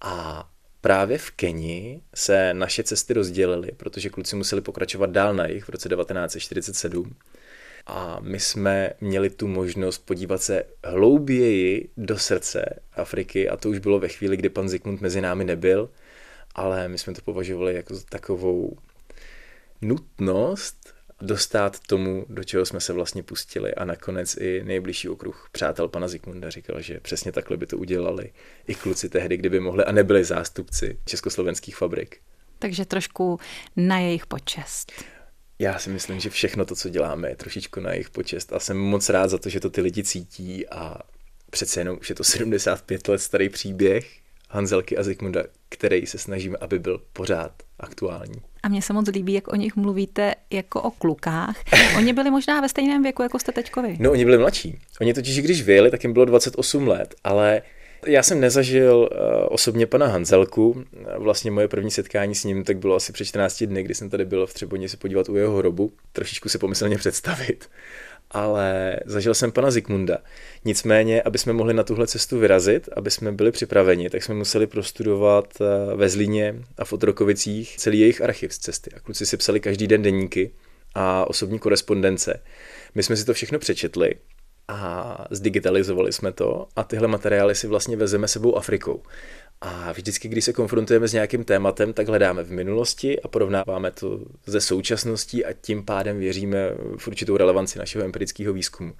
A 0.00 0.48
právě 0.80 1.18
v 1.18 1.30
Keni 1.30 2.00
se 2.14 2.54
naše 2.54 2.82
cesty 2.82 3.14
rozdělily, 3.14 3.72
protože 3.76 4.10
kluci 4.10 4.36
museli 4.36 4.62
pokračovat 4.62 5.10
dál 5.10 5.34
na 5.34 5.46
jich 5.46 5.64
v 5.64 5.68
roce 5.68 5.88
1947 5.88 7.14
a 7.86 8.18
my 8.20 8.40
jsme 8.40 8.90
měli 9.00 9.30
tu 9.30 9.48
možnost 9.48 9.98
podívat 9.98 10.42
se 10.42 10.64
hlouběji 10.84 11.88
do 11.96 12.18
srdce 12.18 12.80
Afriky 12.92 13.48
a 13.48 13.56
to 13.56 13.68
už 13.68 13.78
bylo 13.78 13.98
ve 13.98 14.08
chvíli, 14.08 14.36
kdy 14.36 14.48
pan 14.48 14.68
Zikmund 14.68 15.00
mezi 15.00 15.20
námi 15.20 15.44
nebyl, 15.44 15.90
ale 16.54 16.88
my 16.88 16.98
jsme 16.98 17.14
to 17.14 17.20
považovali 17.24 17.74
jako 17.74 17.94
takovou 18.08 18.76
nutnost 19.82 20.94
dostat 21.22 21.80
tomu, 21.80 22.26
do 22.28 22.44
čeho 22.44 22.66
jsme 22.66 22.80
se 22.80 22.92
vlastně 22.92 23.22
pustili 23.22 23.74
a 23.74 23.84
nakonec 23.84 24.36
i 24.36 24.62
nejbližší 24.64 25.08
okruh 25.08 25.48
přátel 25.52 25.88
pana 25.88 26.08
Zikmunda 26.08 26.50
říkal, 26.50 26.80
že 26.80 27.00
přesně 27.00 27.32
takhle 27.32 27.56
by 27.56 27.66
to 27.66 27.78
udělali 27.78 28.32
i 28.66 28.74
kluci 28.74 29.08
tehdy, 29.08 29.36
kdyby 29.36 29.60
mohli 29.60 29.84
a 29.84 29.92
nebyli 29.92 30.24
zástupci 30.24 30.98
československých 31.04 31.76
fabrik. 31.76 32.20
Takže 32.58 32.84
trošku 32.84 33.40
na 33.76 33.98
jejich 33.98 34.26
počest. 34.26 34.92
Já 35.62 35.78
si 35.78 35.90
myslím, 35.90 36.20
že 36.20 36.30
všechno 36.30 36.64
to, 36.64 36.76
co 36.76 36.88
děláme, 36.88 37.28
je 37.28 37.36
trošičku 37.36 37.80
na 37.80 37.92
jejich 37.92 38.10
počest 38.10 38.52
a 38.52 38.58
jsem 38.58 38.78
moc 38.78 39.08
rád 39.08 39.28
za 39.28 39.38
to, 39.38 39.48
že 39.48 39.60
to 39.60 39.70
ty 39.70 39.80
lidi 39.80 40.04
cítí 40.04 40.68
a 40.68 40.98
přece 41.50 41.80
jenom 41.80 41.98
už 42.00 42.08
je 42.08 42.14
to 42.14 42.24
75 42.24 43.08
let 43.08 43.18
starý 43.18 43.48
příběh 43.48 44.10
Hanzelky 44.50 44.96
a 44.96 45.02
Zikmunda, 45.02 45.44
který 45.68 46.06
se 46.06 46.18
snažíme, 46.18 46.56
aby 46.60 46.78
byl 46.78 47.02
pořád 47.12 47.52
aktuální. 47.80 48.42
A 48.62 48.68
mně 48.68 48.82
se 48.82 48.92
moc 48.92 49.08
líbí, 49.08 49.32
jak 49.32 49.52
o 49.52 49.56
nich 49.56 49.76
mluvíte 49.76 50.34
jako 50.50 50.82
o 50.82 50.90
klukách. 50.90 51.56
Oni 51.96 52.12
byli 52.12 52.30
možná 52.30 52.60
ve 52.60 52.68
stejném 52.68 53.02
věku, 53.02 53.22
jako 53.22 53.38
jste 53.38 53.52
teďkovi. 53.52 53.96
No, 54.00 54.10
oni 54.10 54.24
byli 54.24 54.38
mladší. 54.38 54.78
Oni 55.00 55.14
totiž, 55.14 55.40
když 55.40 55.62
vyjeli, 55.62 55.90
tak 55.90 56.04
jim 56.04 56.12
bylo 56.12 56.24
28 56.24 56.88
let, 56.88 57.14
ale 57.24 57.62
já 58.06 58.22
jsem 58.22 58.40
nezažil 58.40 58.96
uh, 58.96 59.18
osobně 59.48 59.86
pana 59.86 60.06
Hanzelku. 60.06 60.84
Vlastně 61.18 61.50
moje 61.50 61.68
první 61.68 61.90
setkání 61.90 62.34
s 62.34 62.44
ním 62.44 62.64
tak 62.64 62.78
bylo 62.78 62.96
asi 62.96 63.12
před 63.12 63.24
14 63.24 63.62
dny, 63.62 63.82
kdy 63.82 63.94
jsem 63.94 64.10
tady 64.10 64.24
byl 64.24 64.46
v 64.46 64.54
Třeboně 64.54 64.88
se 64.88 64.96
podívat 64.96 65.28
u 65.28 65.36
jeho 65.36 65.56
hrobu. 65.56 65.92
Trošičku 66.12 66.48
si 66.48 66.58
pomyslně 66.58 66.98
představit. 66.98 67.70
Ale 68.30 68.96
zažil 69.04 69.34
jsem 69.34 69.52
pana 69.52 69.70
Zikmunda. 69.70 70.18
Nicméně, 70.64 71.22
aby 71.22 71.38
jsme 71.38 71.52
mohli 71.52 71.74
na 71.74 71.82
tuhle 71.82 72.06
cestu 72.06 72.38
vyrazit, 72.38 72.88
aby 72.96 73.10
jsme 73.10 73.32
byli 73.32 73.52
připraveni, 73.52 74.10
tak 74.10 74.22
jsme 74.22 74.34
museli 74.34 74.66
prostudovat 74.66 75.54
eh, 75.60 75.96
ve 75.96 76.08
Zlíně 76.08 76.54
a 76.78 76.84
v 76.84 76.92
Otrokovicích 76.92 77.76
celý 77.76 78.00
jejich 78.00 78.20
archiv 78.20 78.54
z 78.54 78.58
cesty. 78.58 78.90
A 78.96 79.00
kluci 79.00 79.26
si 79.26 79.36
psali 79.36 79.60
každý 79.60 79.86
den 79.86 80.02
deníky 80.02 80.50
a 80.94 81.28
osobní 81.28 81.58
korespondence. 81.58 82.42
My 82.94 83.02
jsme 83.02 83.16
si 83.16 83.24
to 83.24 83.34
všechno 83.34 83.58
přečetli 83.58 84.14
a 84.68 85.18
zdigitalizovali 85.30 86.12
jsme 86.12 86.32
to 86.32 86.68
a 86.76 86.84
tyhle 86.84 87.08
materiály 87.08 87.54
si 87.54 87.66
vlastně 87.66 87.96
vezeme 87.96 88.28
sebou 88.28 88.56
Afrikou. 88.56 89.02
A 89.60 89.92
vždycky, 89.92 90.28
když 90.28 90.44
se 90.44 90.52
konfrontujeme 90.52 91.08
s 91.08 91.12
nějakým 91.12 91.44
tématem, 91.44 91.92
tak 91.92 92.08
hledáme 92.08 92.42
v 92.42 92.50
minulosti 92.50 93.20
a 93.20 93.28
porovnáváme 93.28 93.90
to 93.90 94.20
ze 94.46 94.60
současností 94.60 95.44
a 95.44 95.52
tím 95.52 95.84
pádem 95.84 96.18
věříme 96.18 96.70
v 96.96 97.08
určitou 97.08 97.36
relevanci 97.36 97.78
našeho 97.78 98.04
empirického 98.04 98.52
výzkumu. 98.52 98.92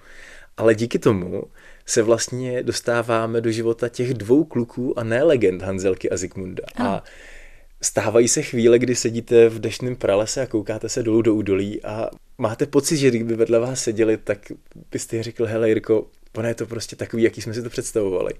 Ale 0.57 0.75
díky 0.75 0.99
tomu 0.99 1.42
se 1.87 2.02
vlastně 2.02 2.62
dostáváme 2.62 3.40
do 3.40 3.50
života 3.50 3.88
těch 3.88 4.14
dvou 4.14 4.45
kluků 4.45 4.99
a 4.99 5.04
ne 5.04 5.23
legend 5.23 5.62
Hanzelky 5.62 6.11
a 6.11 6.16
Zikmunda. 6.16 6.62
A 6.76 7.02
stávají 7.82 8.28
se 8.28 8.42
chvíle, 8.42 8.78
kdy 8.78 8.94
sedíte 8.94 9.48
v 9.48 9.58
deštném 9.58 9.96
pralese 9.96 10.42
a 10.42 10.46
koukáte 10.46 10.88
se 10.88 11.02
dolů 11.02 11.22
do 11.22 11.34
údolí 11.34 11.84
a 11.84 12.08
máte 12.38 12.66
pocit, 12.66 12.96
že 12.96 13.10
kdyby 13.10 13.36
vedle 13.36 13.58
vás 13.58 13.82
seděli, 13.82 14.16
tak 14.16 14.38
byste 14.90 15.22
řekl, 15.22 15.46
hele 15.46 15.68
Jirko, 15.68 16.06
ono 16.36 16.48
je 16.48 16.54
to 16.54 16.66
prostě 16.66 16.96
takový, 16.96 17.22
jaký 17.22 17.42
jsme 17.42 17.54
si 17.54 17.62
to 17.62 17.70
představovali. 17.70 18.32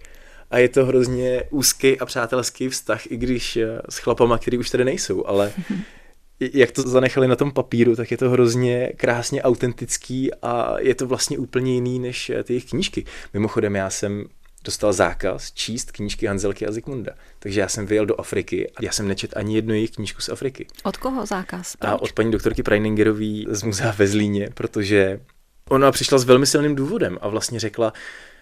A 0.51 0.59
je 0.59 0.69
to 0.69 0.87
hrozně 0.87 1.45
úzký 1.51 1.99
a 1.99 2.07
přátelský 2.07 2.69
vztah, 2.69 3.11
i 3.11 3.17
když 3.17 3.57
eh, 3.57 3.81
s 3.89 3.99
chlapama, 3.99 4.39
který 4.39 4.59
už 4.59 4.71
tady 4.71 4.85
nejsou, 4.85 5.27
ale 5.27 5.53
jak 6.41 6.71
to 6.71 6.83
zanechali 6.83 7.29
na 7.29 7.37
tom 7.37 7.53
papíru, 7.53 7.97
tak 7.97 8.11
je 8.11 8.17
to 8.17 8.31
hrozně 8.31 8.93
krásně 8.97 9.43
autentický 9.43 10.35
a 10.35 10.81
je 10.81 10.95
to 10.95 11.07
vlastně 11.07 11.39
úplně 11.39 11.75
jiný 11.75 11.99
než 11.99 12.31
eh, 12.31 12.43
ty 12.43 12.53
jejich 12.53 12.65
knížky. 12.65 13.05
Mimochodem, 13.35 13.77
já 13.77 13.91
jsem 13.91 14.25
dostal 14.65 14.93
zákaz 14.93 15.53
číst 15.53 15.93
knížky 15.93 16.27
Hanzelky 16.27 16.67
a 16.67 16.73
Zikmunda. 16.73 17.13
Takže 17.39 17.61
já 17.61 17.69
jsem 17.69 17.87
vyjel 17.87 18.07
do 18.07 18.21
Afriky 18.21 18.71
a 18.71 18.85
já 18.85 18.93
jsem 18.93 19.09
nečet 19.09 19.37
ani 19.37 19.55
jednu 19.55 19.75
jejich 19.75 19.91
knížku 19.91 20.21
z 20.21 20.29
Afriky. 20.29 20.67
Od 20.85 20.97
koho 20.97 21.27
zákaz? 21.27 21.77
Proč? 21.77 21.91
A 21.91 22.03
od 22.03 22.13
paní 22.13 22.31
doktorky 22.31 22.63
Preiningerový 22.63 23.47
z 23.51 23.63
muzea 23.63 23.95
ve 23.99 24.07
Zlíně, 24.07 24.49
protože 24.55 25.21
ona 25.69 25.93
přišla 25.93 26.19
s 26.19 26.25
velmi 26.25 26.47
silným 26.47 26.75
důvodem 26.75 27.19
a 27.21 27.29
vlastně 27.29 27.61
řekla, 27.61 27.93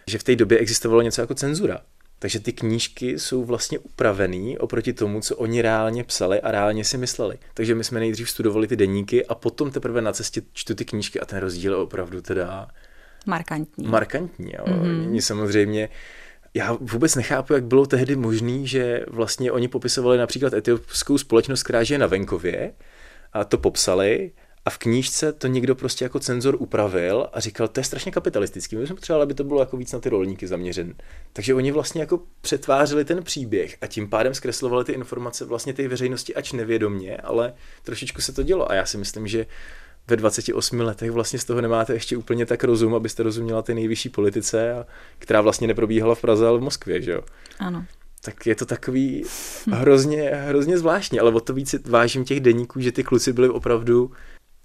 že 0.07 0.19
v 0.19 0.23
té 0.23 0.37
době 0.37 0.59
existovalo 0.59 1.03
něco 1.03 1.21
jako 1.21 1.35
cenzura. 1.35 1.81
Takže 2.19 2.41
ty 2.41 2.53
knížky 2.53 3.19
jsou 3.19 3.45
vlastně 3.45 3.79
upravený 3.79 4.59
oproti 4.59 4.93
tomu, 4.93 5.21
co 5.21 5.37
oni 5.37 5.63
reálně 5.63 6.05
psali 6.05 6.41
a 6.41 6.51
reálně 6.51 6.85
si 6.85 6.99
mysleli. 6.99 7.39
Takže 7.55 7.75
my 7.75 7.85
jsme 7.85 8.01
nejdřív 8.01 8.31
studovali 8.31 8.67
ty 8.67 8.77
deníky 8.77 9.27
a 9.27 9.35
potom 9.35 9.71
teprve 9.71 10.01
na 10.01 10.13
cestě 10.13 10.43
čtu 10.53 10.75
ty 10.75 10.85
knížky 10.85 11.21
a 11.21 11.25
ten 11.25 11.39
rozdíl 11.39 11.73
je 11.73 11.79
opravdu 11.79 12.23
teda 12.23 12.69
markantní. 13.27 13.87
Markantní, 13.87 14.53
jo. 14.59 14.65
Mm-hmm. 14.65 15.21
samozřejmě 15.21 15.89
já 16.55 16.73
vůbec 16.81 17.15
nechápu, 17.15 17.53
jak 17.53 17.65
bylo 17.65 17.87
tehdy 17.87 18.17
možné, 18.17 18.67
že 18.67 19.05
vlastně 19.09 19.53
oni 19.53 19.69
popisovali 19.69 20.19
například 20.19 20.53
etiopskou 20.53 21.19
společnost, 21.19 21.63
která 21.63 21.83
žije 21.83 21.99
na 21.99 22.07
venkově 22.07 22.73
a 23.33 23.45
to 23.45 23.59
popsali 23.59 24.33
a 24.65 24.71
v 24.71 24.79
knížce 24.79 25.33
to 25.33 25.47
někdo 25.47 25.75
prostě 25.75 26.05
jako 26.05 26.21
cenzor 26.21 26.57
upravil 26.59 27.29
a 27.33 27.41
říkal, 27.41 27.69
to 27.69 27.81
je 27.81 27.85
strašně 27.85 28.13
kapitalistický, 28.13 28.77
my 28.77 28.87
jsme 28.87 28.95
potřebovali, 28.95 29.23
aby 29.23 29.35
to 29.35 29.45
bylo 29.45 29.61
jako 29.61 29.77
víc 29.77 29.93
na 29.93 29.99
ty 29.99 30.09
rolníky 30.09 30.47
zaměřen. 30.47 30.95
Takže 31.33 31.55
oni 31.55 31.73
vlastně 31.73 32.01
jako 32.01 32.23
přetvářeli 32.41 33.05
ten 33.05 33.23
příběh 33.23 33.77
a 33.81 33.87
tím 33.87 34.09
pádem 34.09 34.35
zkreslovali 34.35 34.85
ty 34.85 34.93
informace 34.93 35.45
vlastně 35.45 35.73
té 35.75 35.89
veřejnosti, 35.89 36.35
ač 36.35 36.53
nevědomně, 36.53 37.17
ale 37.17 37.55
trošičku 37.83 38.21
se 38.21 38.33
to 38.33 38.43
dělo 38.43 38.71
a 38.71 38.75
já 38.75 38.87
si 38.87 38.99
myslím, 38.99 39.27
že 39.27 39.47
ve 40.11 40.17
28 40.17 40.81
letech 40.81 41.11
vlastně 41.11 41.39
z 41.39 41.45
toho 41.45 41.61
nemáte 41.61 41.93
ještě 41.93 42.17
úplně 42.17 42.47
tak 42.47 42.65
rozum, 42.65 42.95
abyste 42.95 43.23
rozuměla 43.23 43.63
té 43.63 43.75
nejvyšší 43.75 44.09
politice, 44.09 44.73
a, 44.73 44.87
která 45.19 45.41
vlastně 45.41 45.67
neprobíhala 45.67 46.15
v 46.15 46.21
Praze, 46.21 46.47
ale 46.47 46.59
v 46.59 46.63
Moskvě, 46.63 47.03
že 47.03 47.13
jo? 47.13 47.21
Ano. 47.59 47.85
Tak 48.25 48.47
je 48.47 48.55
to 48.55 48.67
takový 48.67 49.25
hrozně, 49.73 50.23
hrozně 50.23 50.79
zvláštní, 50.79 51.21
ale 51.21 51.33
o 51.33 51.41
to 51.41 51.55
víc 51.55 51.75
vážím 51.89 52.25
těch 52.25 52.41
deníků, 52.41 52.81
že 52.81 52.93
ty 52.93 53.05
kluci 53.05 53.33
byli 53.33 53.49
opravdu, 53.49 54.13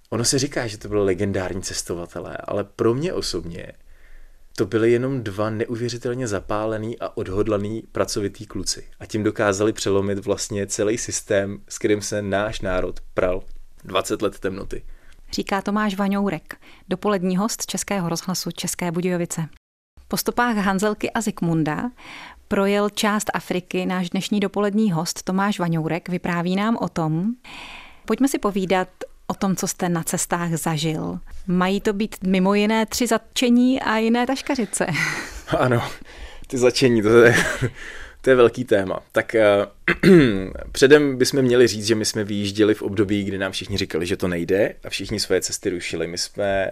ono 0.09 0.23
se 0.23 0.39
říká, 0.39 0.67
že 0.67 0.77
to 0.77 0.87
byly 0.87 1.05
legendární 1.05 1.61
cestovatelé, 1.61 2.37
ale 2.37 2.63
pro 2.63 2.93
mě 2.93 3.13
osobně 3.13 3.71
to 4.57 4.65
byly 4.65 4.91
jenom 4.91 5.23
dva 5.23 5.49
neuvěřitelně 5.49 6.27
zapálený 6.27 6.99
a 6.99 7.17
odhodlaný 7.17 7.83
pracovitý 7.91 8.45
kluci. 8.45 8.83
A 8.99 9.05
tím 9.05 9.23
dokázali 9.23 9.73
přelomit 9.73 10.25
vlastně 10.25 10.67
celý 10.67 10.97
systém, 10.97 11.59
s 11.69 11.77
kterým 11.77 12.01
se 12.01 12.21
náš 12.21 12.61
národ 12.61 12.99
pral 13.13 13.43
20 13.83 14.21
let 14.21 14.39
temnoty 14.39 14.83
říká 15.31 15.61
Tomáš 15.61 15.95
Vaňourek, 15.95 16.55
dopolední 16.89 17.37
host 17.37 17.65
Českého 17.65 18.09
rozhlasu 18.09 18.51
České 18.51 18.91
Budějovice. 18.91 19.47
Po 20.07 20.17
stopách 20.17 20.57
Hanzelky 20.57 21.11
a 21.11 21.21
Zikmunda 21.21 21.91
projel 22.47 22.89
část 22.89 23.31
Afriky 23.33 23.85
náš 23.85 24.09
dnešní 24.09 24.39
dopolední 24.39 24.91
host 24.91 25.23
Tomáš 25.23 25.59
Vaňourek. 25.59 26.09
Vypráví 26.09 26.55
nám 26.55 26.77
o 26.81 26.89
tom. 26.89 27.25
Pojďme 28.05 28.27
si 28.27 28.39
povídat 28.39 28.87
o 29.27 29.33
tom, 29.33 29.55
co 29.55 29.67
jste 29.67 29.89
na 29.89 30.03
cestách 30.03 30.51
zažil. 30.51 31.19
Mají 31.47 31.81
to 31.81 31.93
být 31.93 32.15
mimo 32.23 32.53
jiné 32.53 32.85
tři 32.85 33.07
zatčení 33.07 33.81
a 33.81 33.97
jiné 33.97 34.27
taškařice. 34.27 34.87
Ano, 35.57 35.83
ty 36.47 36.57
začení, 36.57 37.01
to 37.01 37.09
je 37.09 37.35
to 38.25 38.31
je 38.31 38.35
velký 38.35 38.63
téma. 38.63 38.99
Tak 39.11 39.35
uh, 40.05 40.11
předem 40.71 41.17
bychom 41.17 41.41
měli 41.41 41.67
říct, 41.67 41.85
že 41.85 41.95
my 41.95 42.05
jsme 42.05 42.23
vyjížděli 42.23 42.73
v 42.73 42.81
období, 42.81 43.23
kdy 43.23 43.37
nám 43.37 43.51
všichni 43.51 43.77
říkali, 43.77 44.05
že 44.05 44.17
to 44.17 44.27
nejde 44.27 44.75
a 44.83 44.89
všichni 44.89 45.19
svoje 45.19 45.41
cesty 45.41 45.69
rušili. 45.69 46.07
My 46.07 46.17
jsme 46.17 46.71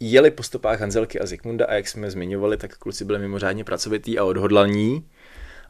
jeli 0.00 0.30
po 0.30 0.42
stopách 0.42 0.80
Hanzelky 0.80 1.20
a 1.20 1.26
Zikmunda 1.26 1.66
a 1.66 1.74
jak 1.74 1.88
jsme 1.88 2.10
zmiňovali, 2.10 2.56
tak 2.56 2.78
kluci 2.78 3.04
byli 3.04 3.18
mimořádně 3.18 3.64
pracovitý 3.64 4.18
a 4.18 4.24
odhodlaní 4.24 5.06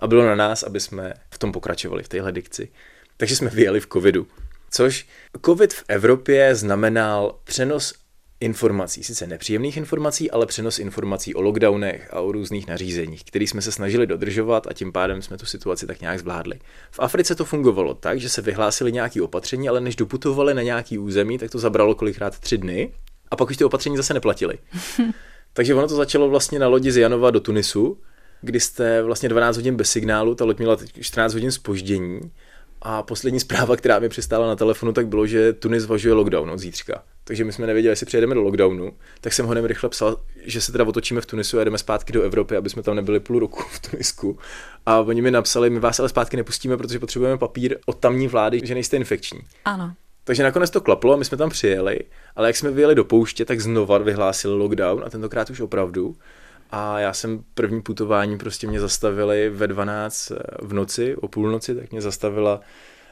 a 0.01 0.07
bylo 0.07 0.27
na 0.27 0.35
nás, 0.35 0.63
aby 0.63 0.81
jsme 0.81 1.15
v 1.31 1.39
tom 1.39 1.53
pokračovali, 1.53 2.03
v 2.03 2.09
téhle 2.09 2.33
dikci. 2.33 2.69
Takže 3.17 3.37
jsme 3.37 3.51
vyjeli 3.51 3.81
v 3.81 3.89
covidu. 3.93 4.27
Což 4.71 5.07
covid 5.47 5.73
v 5.75 5.85
Evropě 5.89 6.55
znamenal 6.55 7.39
přenos 7.45 7.95
informací, 8.43 9.05
sice 9.05 9.27
nepříjemných 9.27 9.77
informací, 9.77 10.31
ale 10.31 10.47
přenos 10.47 10.79
informací 10.79 11.35
o 11.35 11.41
lockdownech 11.41 12.09
a 12.15 12.21
o 12.21 12.33
různých 12.33 12.67
nařízeních, 12.67 13.25
který 13.25 13.47
jsme 13.47 13.63
se 13.63 13.73
snažili 13.73 14.07
dodržovat 14.07 14.67
a 14.67 14.73
tím 14.73 14.93
pádem 14.93 15.23
jsme 15.23 15.39
tu 15.39 15.47
situaci 15.47 15.87
tak 15.87 16.01
nějak 16.01 16.19
zvládli. 16.19 16.59
V 16.91 17.01
Africe 17.01 17.35
to 17.35 17.45
fungovalo 17.45 17.95
tak, 17.95 18.21
že 18.21 18.29
se 18.29 18.43
vyhlásili 18.43 18.93
nějaké 18.93 19.23
opatření, 19.23 19.69
ale 19.69 19.81
než 19.81 19.97
doputovali 19.97 20.55
na 20.55 20.63
nějaký 20.63 20.99
území, 20.99 21.39
tak 21.39 21.51
to 21.51 21.59
zabralo 21.59 21.95
kolikrát 21.95 22.39
tři 22.39 22.59
dny 22.59 22.93
a 23.31 23.37
pak 23.37 23.51
už 23.51 23.57
ty 23.57 23.65
opatření 23.65 23.97
zase 23.97 24.15
neplatily. 24.15 24.59
Takže 25.53 25.75
ono 25.75 25.89
to 25.89 25.97
začalo 25.97 26.29
vlastně 26.29 26.59
na 26.59 26.69
lodi 26.69 26.93
z 26.93 26.97
Janova 26.97 27.31
do 27.31 27.41
Tunisu, 27.41 27.99
kdy 28.41 28.61
jste 28.61 29.03
vlastně 29.03 29.29
12 29.29 29.57
hodin 29.57 29.77
bez 29.77 29.91
signálu, 29.91 30.35
ta 30.35 30.45
loď 30.45 30.59
měla 30.59 30.77
14 31.01 31.33
hodin 31.35 31.53
spoždění 31.53 32.21
a 32.83 33.03
poslední 33.03 33.41
zpráva, 33.41 33.77
která 33.77 33.99
mi 33.99 34.09
přistála 34.09 34.47
na 34.47 34.57
telefonu, 34.57 34.93
tak 34.93 35.07
bylo, 35.07 35.27
že 35.27 35.53
Tunis 35.53 35.83
zvažuje 35.83 36.15
lockdown 36.15 36.51
od 36.51 36.59
zítřka. 36.59 37.03
Takže 37.25 37.45
my 37.45 37.53
jsme 37.53 37.67
nevěděli, 37.67 37.93
jestli 37.93 38.07
přijedeme 38.07 38.35
do 38.35 38.43
lockdownu, 38.43 38.93
tak 39.21 39.33
jsem 39.33 39.47
hodně 39.47 39.67
rychle 39.67 39.89
psal, 39.89 40.17
že 40.45 40.61
se 40.61 40.73
teda 40.73 40.85
otočíme 40.85 41.21
v 41.21 41.27
Tunisu 41.27 41.61
a 41.61 41.65
jdeme 41.65 41.79
zpátky 41.79 42.13
do 42.13 42.23
Evropy, 42.23 42.57
aby 42.57 42.71
jsme 42.71 42.83
tam 42.83 42.97
nebyli 42.97 43.21
půl 43.21 43.39
roku 43.39 43.63
v 43.71 43.91
Tunisku. 43.91 44.39
A 44.87 45.01
oni 45.01 45.23
mi 45.23 45.31
napsali, 45.31 45.71
my 45.71 45.81
vás 45.81 46.01
ale 46.01 46.09
zpátky 46.09 46.37
nepustíme, 46.37 46.77
protože 46.77 46.99
potřebujeme 46.99 47.39
papír 47.39 47.79
od 47.87 47.99
tamní 47.99 48.29
vlády, 48.29 48.61
že 48.65 48.75
nejste 48.75 48.97
infekční. 48.97 49.41
Ano. 49.65 49.95
Takže 50.25 50.43
nakonec 50.43 50.71
to 50.71 50.81
klaplo 50.81 51.13
a 51.13 51.17
my 51.17 51.25
jsme 51.25 51.37
tam 51.37 51.51
přijeli, 51.51 51.99
ale 52.37 52.49
jak 52.49 52.57
jsme 52.57 52.71
vyjeli 52.71 52.95
do 52.95 53.05
pouště, 53.05 53.45
tak 53.45 53.61
znova 53.61 53.99
vyhlásili 53.99 54.55
lockdown 54.55 55.03
a 55.07 55.11
tentokrát 55.11 55.51
už 55.51 55.61
opravdu. 55.61 56.17
A 56.73 56.99
já 56.99 57.13
jsem 57.13 57.45
první 57.55 57.83
putování 57.83 58.39
prostě 58.39 58.67
mě 58.67 58.81
zastavili 58.81 59.51
ve 59.51 59.67
12 59.67 60.31
eh, 60.31 60.37
v 60.63 60.73
noci, 60.73 61.17
o 61.17 61.29
půlnoci, 61.29 61.75
tak 61.75 61.91
mě 61.91 62.01
zastavila 62.01 62.61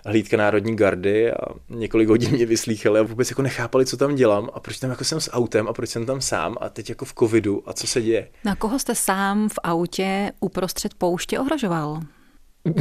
hlídka 0.07 0.37
Národní 0.37 0.77
gardy 0.77 1.33
a 1.33 1.37
několik 1.69 2.09
hodin 2.09 2.31
mě 2.31 2.47
vyslýchali 2.47 3.01
a 3.01 3.03
vůbec 3.03 3.31
jako 3.31 3.43
nechápali, 3.43 3.87
co 3.87 3.97
tam 3.97 4.15
dělám 4.15 4.51
a 4.55 4.61
proč 4.61 4.79
tam 4.79 4.91
jako 4.91 5.05
jsem 5.05 5.21
s 5.21 5.33
autem 5.33 5.69
a 5.69 5.73
proč 5.73 5.91
jsem 5.91 6.07
tam 6.07 6.21
sám 6.21 6.57
a 6.61 6.69
teď 6.69 6.89
jako 6.89 7.05
v 7.05 7.15
covidu 7.15 7.63
a 7.67 7.73
co 7.73 7.87
se 7.87 8.03
děje. 8.03 8.29
Na 8.45 8.57
koho 8.57 8.79
jste 8.79 8.95
sám 8.95 9.49
v 9.49 9.59
autě 9.63 10.33
uprostřed 10.41 10.95
pouště 10.95 11.39
ohrožoval? 11.39 12.01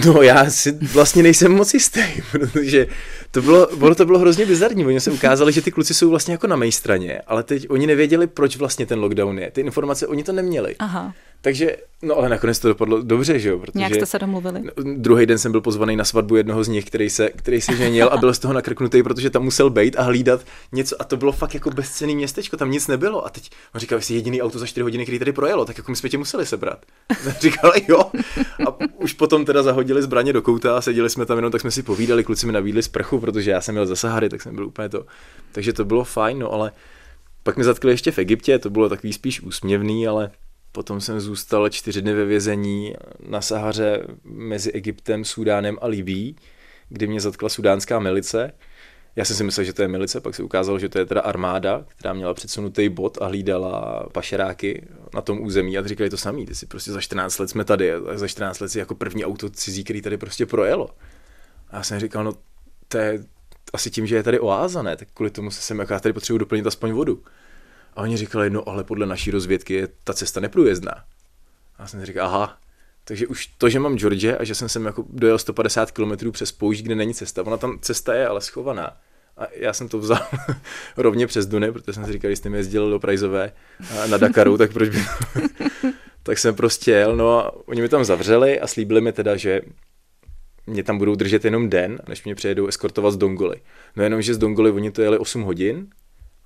No 0.06 0.22
já 0.22 0.50
si 0.50 0.72
vlastně 0.72 1.24
nejsem 1.24 1.52
moc 1.52 1.74
jistý, 1.74 2.02
protože 2.32 2.88
to 3.32 3.42
bylo, 3.42 3.68
ono 3.68 3.96
to 3.96 4.06
bylo 4.06 4.20
hrozně 4.20 4.46
bizarní. 4.46 4.86
Oni 4.86 5.00
se 5.00 5.12
ukázali, 5.12 5.52
že 5.52 5.62
ty 5.62 5.72
kluci 5.72 5.94
jsou 5.94 6.10
vlastně 6.10 6.32
jako 6.32 6.48
na 6.48 6.56
mé 6.56 6.72
straně, 6.72 7.22
ale 7.28 7.44
teď 7.44 7.70
oni 7.70 7.88
nevěděli, 7.88 8.28
proč 8.28 8.58
vlastně 8.58 8.86
ten 8.86 9.00
lockdown 9.00 9.40
je. 9.40 9.52
Ty 9.52 9.62
informace 9.62 10.08
oni 10.08 10.24
to 10.24 10.32
neměli. 10.32 10.76
Aha. 10.80 11.14
Takže, 11.42 11.78
no 12.02 12.16
ale 12.16 12.30
nakonec 12.30 12.60
to 12.60 12.68
dopadlo 12.68 13.02
dobře, 13.02 13.40
že 13.40 13.50
jo? 13.50 13.60
Protože 13.60 13.72
Nějak 13.76 13.96
jste 13.96 14.06
se 14.06 14.20
domluvili? 14.20 14.62
No, 14.64 14.72
druhý 14.96 15.26
den 15.26 15.38
jsem 15.38 15.52
byl 15.52 15.62
pozvaný 15.62 15.96
na 15.96 16.06
svatbu 16.06 16.36
jednoho 16.36 16.64
z 16.64 16.68
nich, 16.68 16.86
který 16.86 17.10
se, 17.10 17.30
který 17.30 17.62
se 17.62 17.76
ženil 17.76 18.08
a 18.08 18.18
byl 18.18 18.34
z 18.34 18.40
toho 18.40 18.54
nakrknutý, 18.54 19.04
protože 19.04 19.30
tam 19.30 19.44
musel 19.44 19.70
být 19.70 19.96
a 20.00 20.04
hlídat 20.04 20.42
něco. 20.72 21.02
A 21.02 21.04
to 21.04 21.18
bylo 21.18 21.32
fakt 21.32 21.54
jako 21.54 21.70
bezcený 21.70 22.16
městečko, 22.16 22.58
tam 22.58 22.72
nic 22.72 22.88
nebylo. 22.88 23.26
A 23.26 23.30
teď 23.30 23.50
on 23.76 23.80
říkal, 23.80 24.02
jsi 24.02 24.14
jediný 24.14 24.42
auto 24.42 24.60
za 24.60 24.66
4 24.66 24.82
hodiny, 24.82 25.04
který 25.04 25.20
tady 25.20 25.32
projelo, 25.32 25.66
tak 25.66 25.78
jako 25.78 25.92
my 25.92 25.96
jsme 25.96 26.10
tě 26.10 26.18
museli 26.18 26.46
sebrat. 26.46 26.86
říkal, 27.40 27.72
jo. 27.88 28.12
A 28.68 28.78
už 28.96 29.14
potom 29.14 29.46
teda 29.46 29.64
zahodili 29.64 30.02
zbraně 30.02 30.34
do 30.34 30.42
kouta 30.42 30.78
a 30.78 30.82
seděli 30.82 31.10
jsme 31.10 31.26
tam 31.26 31.38
jenom, 31.38 31.52
tak 31.52 31.62
jsme 31.62 31.72
si 31.72 31.84
povídali, 31.84 32.24
kluci 32.24 32.46
mi 32.46 32.52
nabídli 32.52 32.84
sprchu, 32.84 33.20
protože 33.20 33.52
já 33.52 33.62
jsem 33.62 33.76
měl 33.76 33.86
za 33.86 33.96
Sahary, 33.96 34.30
tak 34.30 34.42
jsem 34.42 34.56
byl 34.56 34.66
úplně 34.66 34.90
to. 34.90 35.06
Takže 35.52 35.74
to 35.74 35.86
bylo 35.86 36.04
fajn, 36.04 36.40
no 36.40 36.52
ale 36.52 36.72
pak 37.44 37.58
mi 37.58 37.64
zatkli 37.64 37.92
ještě 37.92 38.12
v 38.12 38.20
Egyptě, 38.20 38.60
to 38.60 38.70
bylo 38.70 38.90
takový 38.90 39.14
spíš 39.14 39.42
úsměvný, 39.42 40.08
ale 40.08 40.32
Potom 40.72 41.02
jsem 41.02 41.20
zůstal 41.20 41.70
čtyři 41.70 42.02
dny 42.02 42.14
ve 42.14 42.26
vězení 42.26 42.94
na 43.28 43.42
Sahaře 43.42 44.04
mezi 44.24 44.72
Egyptem, 44.72 45.26
Sudánem 45.26 45.78
a 45.82 45.88
Libí, 45.88 46.36
kdy 46.90 47.08
mě 47.08 47.22
zatkla 47.22 47.50
sudánská 47.50 48.00
milice. 48.00 48.52
Já 49.16 49.26
jsem 49.26 49.36
si 49.36 49.44
myslel, 49.44 49.64
že 49.64 49.74
to 49.74 49.82
je 49.82 49.88
milice, 49.88 50.22
pak 50.22 50.36
se 50.36 50.44
ukázalo, 50.44 50.80
že 50.80 50.90
to 50.90 51.00
je 51.00 51.06
teda 51.06 51.22
armáda, 51.22 51.86
která 51.88 52.14
měla 52.14 52.34
předsunutý 52.34 52.90
bod 52.90 53.18
a 53.22 53.26
hlídala 53.26 54.04
pašeráky 54.12 54.88
na 55.14 55.22
tom 55.22 55.42
území 55.42 55.78
a 55.78 55.88
říkali 55.88 56.10
to 56.10 56.18
samý. 56.18 56.46
Ty 56.46 56.56
si 56.56 56.66
prostě 56.66 56.92
za 56.92 57.02
14 57.02 57.40
let 57.40 57.50
jsme 57.50 57.66
tady, 57.66 57.94
a 57.94 58.18
za 58.18 58.28
14 58.28 58.60
let 58.60 58.70
si 58.70 58.80
jako 58.80 58.96
první 58.96 59.26
auto 59.26 59.50
cizí, 59.50 59.84
který 59.84 60.02
tady 60.02 60.18
prostě 60.18 60.46
projelo. 60.46 60.90
A 61.70 61.78
já 61.78 61.84
jsem 61.84 62.00
říkal, 62.00 62.24
no 62.24 62.34
to 62.88 62.98
je 62.98 63.24
asi 63.74 63.92
tím, 63.92 64.08
že 64.08 64.16
je 64.16 64.24
tady 64.24 64.40
oáza, 64.40 64.82
ne? 64.82 64.98
Tak 64.98 65.08
kvůli 65.14 65.30
tomu 65.30 65.52
se 65.52 65.62
sem, 65.62 65.80
jako 65.80 65.94
já 65.94 66.00
tady 66.00 66.14
potřebuji 66.14 66.38
doplnit 66.38 66.68
aspoň 66.68 66.92
vodu. 66.92 67.24
A 67.94 68.02
oni 68.02 68.18
říkali, 68.18 68.50
no 68.50 68.70
ale 68.70 68.84
podle 68.84 69.06
naší 69.06 69.32
rozvědky 69.32 69.74
je 69.74 69.88
ta 70.04 70.14
cesta 70.14 70.40
neprůjezdná. 70.40 70.92
A 71.78 71.82
já 71.82 71.88
jsem 71.88 72.06
říkal, 72.06 72.28
aha, 72.28 72.58
takže 73.04 73.28
už 73.28 73.48
to, 73.48 73.70
že 73.70 73.80
mám 73.80 73.98
George 73.98 74.36
a 74.40 74.44
že 74.44 74.56
jsem 74.56 74.70
sem 74.70 74.86
jako 74.86 75.06
dojel 75.10 75.38
150 75.38 75.92
km 75.92 76.32
přes 76.32 76.52
poušť, 76.52 76.82
kde 76.82 76.96
není 76.96 77.14
cesta. 77.14 77.44
Ona 77.44 77.58
tam 77.58 77.80
cesta 77.82 78.14
je, 78.14 78.28
ale 78.28 78.42
schovaná. 78.42 78.98
A 79.38 79.44
já 79.54 79.74
jsem 79.74 79.90
to 79.90 80.00
vzal 80.00 80.20
rovně 80.98 81.28
přes 81.28 81.46
Duny, 81.46 81.72
protože 81.72 81.94
jsem 81.94 82.06
si 82.06 82.12
říkal, 82.12 82.32
jste 82.32 82.50
mi 82.50 82.58
jezdil 82.58 82.90
do 82.90 83.00
Prajzové 83.00 83.52
na 84.10 84.18
Dakaru, 84.18 84.58
tak 84.58 84.74
proč 84.74 84.90
by... 84.90 85.00
tak 86.24 86.38
jsem 86.38 86.56
prostě 86.56 86.92
jel, 86.92 87.16
no 87.16 87.40
a 87.40 87.68
oni 87.68 87.82
mi 87.82 87.90
tam 87.90 88.04
zavřeli 88.06 88.60
a 88.60 88.68
slíbili 88.68 89.02
mi 89.02 89.12
teda, 89.12 89.36
že 89.36 89.62
mě 90.68 90.84
tam 90.84 90.98
budou 90.98 91.16
držet 91.16 91.46
jenom 91.46 91.70
den, 91.70 92.00
než 92.08 92.24
mě 92.24 92.36
přijedou 92.36 92.68
eskortovat 92.68 93.14
z 93.14 93.18
Dongoly. 93.18 93.62
No 93.96 94.04
jenom, 94.04 94.22
že 94.22 94.34
z 94.34 94.38
Dongoly 94.38 94.72
oni 94.72 94.92
to 94.92 95.02
jeli 95.02 95.18
8 95.18 95.42
hodin 95.42 95.88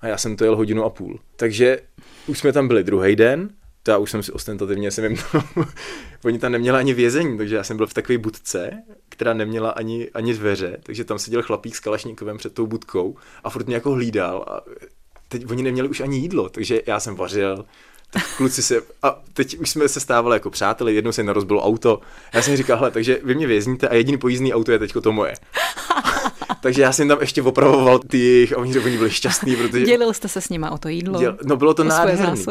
a 0.03 0.07
já 0.07 0.17
jsem 0.17 0.35
to 0.35 0.43
jel 0.43 0.55
hodinu 0.55 0.83
a 0.83 0.89
půl. 0.89 1.19
Takže 1.35 1.79
už 2.27 2.39
jsme 2.39 2.53
tam 2.53 2.67
byli 2.67 2.83
druhý 2.83 3.15
den, 3.15 3.49
to 3.83 3.91
já 3.91 3.97
už 3.97 4.11
jsem 4.11 4.23
si 4.23 4.31
ostentativně 4.31 4.91
jsem 4.91 5.03
jim 5.03 5.17
oni 6.25 6.39
tam 6.39 6.51
neměla 6.51 6.79
ani 6.79 6.93
vězení, 6.93 7.37
takže 7.37 7.55
já 7.55 7.63
jsem 7.63 7.77
byl 7.77 7.87
v 7.87 7.93
takové 7.93 8.17
budce, 8.17 8.71
která 9.09 9.33
neměla 9.33 9.69
ani, 9.69 10.09
ani 10.13 10.33
dveře, 10.33 10.77
takže 10.83 11.03
tam 11.03 11.19
seděl 11.19 11.43
chlapík 11.43 11.75
s 11.75 11.79
kalašníkovem 11.79 12.37
před 12.37 12.53
tou 12.53 12.67
budkou 12.67 13.15
a 13.43 13.49
furt 13.49 13.65
mě 13.65 13.75
jako 13.75 13.91
hlídal 13.91 14.45
a 14.47 14.61
teď 15.27 15.51
oni 15.51 15.63
neměli 15.63 15.89
už 15.89 15.99
ani 15.99 16.17
jídlo, 16.17 16.49
takže 16.49 16.81
já 16.85 16.99
jsem 16.99 17.15
vařil, 17.15 17.65
tak 18.13 18.37
kluci 18.37 18.63
se, 18.63 18.81
a 19.03 19.21
teď 19.33 19.57
už 19.57 19.69
jsme 19.69 19.89
se 19.89 19.99
stávali 19.99 20.35
jako 20.35 20.49
přáteli, 20.49 20.95
jednou 20.95 21.11
se 21.11 21.23
narozbilo 21.23 21.63
auto, 21.63 21.99
já 22.33 22.41
jsem 22.41 22.57
říkal, 22.57 22.77
hele, 22.77 22.91
takže 22.91 23.19
vy 23.23 23.35
mě 23.35 23.47
vězníte 23.47 23.87
a 23.87 23.95
jediný 23.95 24.17
pojízdný 24.17 24.53
auto 24.53 24.71
je 24.71 24.79
teďko 24.79 25.01
to 25.01 25.11
moje. 25.11 25.33
Takže 26.63 26.81
já 26.81 26.91
jsem 26.91 27.07
tam 27.07 27.21
ještě 27.21 27.41
opravoval 27.41 27.99
ty 27.99 28.19
jejich 28.19 28.53
a 28.53 28.57
oni, 28.57 28.79
oni 28.79 28.97
byli 28.97 29.11
šťastní, 29.11 29.55
protože... 29.61 29.85
Dělil 29.85 30.13
jste 30.13 30.27
se 30.27 30.41
s 30.41 30.49
nima 30.49 30.71
o 30.71 30.77
to 30.77 30.87
jídlo? 30.87 31.19
Děl... 31.19 31.37
No 31.45 31.57
bylo 31.57 31.73
to 31.73 31.83
nádherný. 31.83 32.45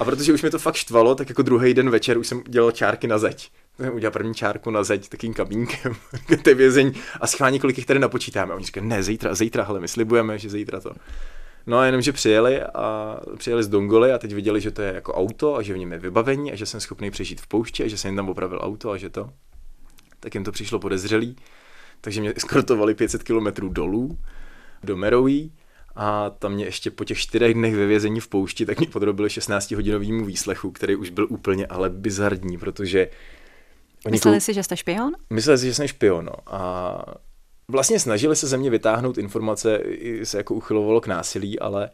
A 0.00 0.04
protože 0.04 0.32
už 0.32 0.42
mi 0.42 0.50
to 0.50 0.58
fakt 0.58 0.74
štvalo, 0.74 1.14
tak 1.14 1.28
jako 1.28 1.42
druhý 1.42 1.74
den 1.74 1.90
večer 1.90 2.18
už 2.18 2.26
jsem 2.26 2.42
dělal 2.48 2.70
čárky 2.70 3.06
na 3.06 3.18
zeď. 3.18 3.50
Jsem 3.76 3.94
udělal 3.94 4.12
první 4.12 4.34
čárku 4.34 4.70
na 4.70 4.84
zeď 4.84 5.08
takým 5.08 5.34
kamínkem, 5.34 5.94
ty 6.42 6.54
vězení 6.54 6.92
a 7.20 7.26
schválně 7.26 7.58
kolik 7.58 7.76
jich 7.76 7.86
tady 7.86 8.00
napočítáme. 8.00 8.52
A 8.52 8.56
oni 8.56 8.64
říkají, 8.64 8.86
ne, 8.86 9.02
zítra, 9.02 9.34
zítra, 9.34 9.64
hele, 9.64 9.80
my 9.80 9.88
slibujeme, 9.88 10.38
že 10.38 10.50
zítra 10.50 10.80
to. 10.80 10.92
No 11.66 11.78
a 11.78 11.86
jenom, 11.86 12.02
že 12.02 12.12
přijeli 12.12 12.62
a 12.62 13.16
přijeli 13.38 13.62
z 13.62 13.68
Dongoly 13.68 14.12
a 14.12 14.18
teď 14.18 14.34
viděli, 14.34 14.60
že 14.60 14.70
to 14.70 14.82
je 14.82 14.94
jako 14.94 15.14
auto 15.14 15.56
a 15.56 15.62
že 15.62 15.74
v 15.74 15.78
něm 15.78 15.92
je 15.92 15.98
vybavení 15.98 16.52
a 16.52 16.56
že 16.56 16.66
jsem 16.66 16.80
schopný 16.80 17.10
přežít 17.10 17.40
v 17.40 17.46
poušti 17.46 17.84
a 17.84 17.88
že 17.88 17.98
jsem 17.98 18.08
jim 18.08 18.16
tam 18.16 18.28
opravil 18.28 18.58
auto 18.62 18.90
a 18.90 18.96
že 18.96 19.10
to. 19.10 19.30
Tak 20.20 20.34
jim 20.34 20.44
to 20.44 20.52
přišlo 20.52 20.78
podezřelý 20.78 21.36
takže 22.04 22.20
mě 22.20 22.32
eskortovali 22.36 22.94
500 22.94 23.22
kilometrů 23.22 23.68
dolů 23.68 24.18
do 24.82 24.96
Meroví 24.96 25.52
a 25.96 26.30
tam 26.30 26.52
mě 26.52 26.64
ještě 26.64 26.90
po 26.90 27.04
těch 27.04 27.18
čtyřech 27.18 27.54
dnech 27.54 27.76
ve 27.76 27.86
vězení 27.86 28.20
v 28.20 28.28
poušti, 28.28 28.66
tak 28.66 28.78
mě 28.78 28.86
podrobili 28.86 29.28
16-hodinovýmu 29.28 30.24
výslechu, 30.24 30.70
který 30.70 30.96
už 30.96 31.10
byl 31.10 31.26
úplně 31.30 31.66
ale 31.66 31.90
bizarní, 31.90 32.58
protože... 32.58 33.08
Oni 34.06 34.12
Mysleli 34.12 34.40
si, 34.40 34.54
že 34.54 34.62
jste 34.62 34.76
špion? 34.76 35.12
Mysleli 35.30 35.58
si, 35.58 35.66
že 35.66 35.74
jsem 35.74 35.88
špion, 35.88 36.24
no. 36.24 36.54
A 36.54 37.04
vlastně 37.68 37.98
snažili 37.98 38.36
se 38.36 38.46
ze 38.46 38.56
mě 38.56 38.70
vytáhnout 38.70 39.18
informace, 39.18 39.80
se 40.24 40.36
jako 40.36 40.54
uchylovalo 40.54 41.00
k 41.00 41.06
násilí, 41.06 41.58
ale 41.58 41.90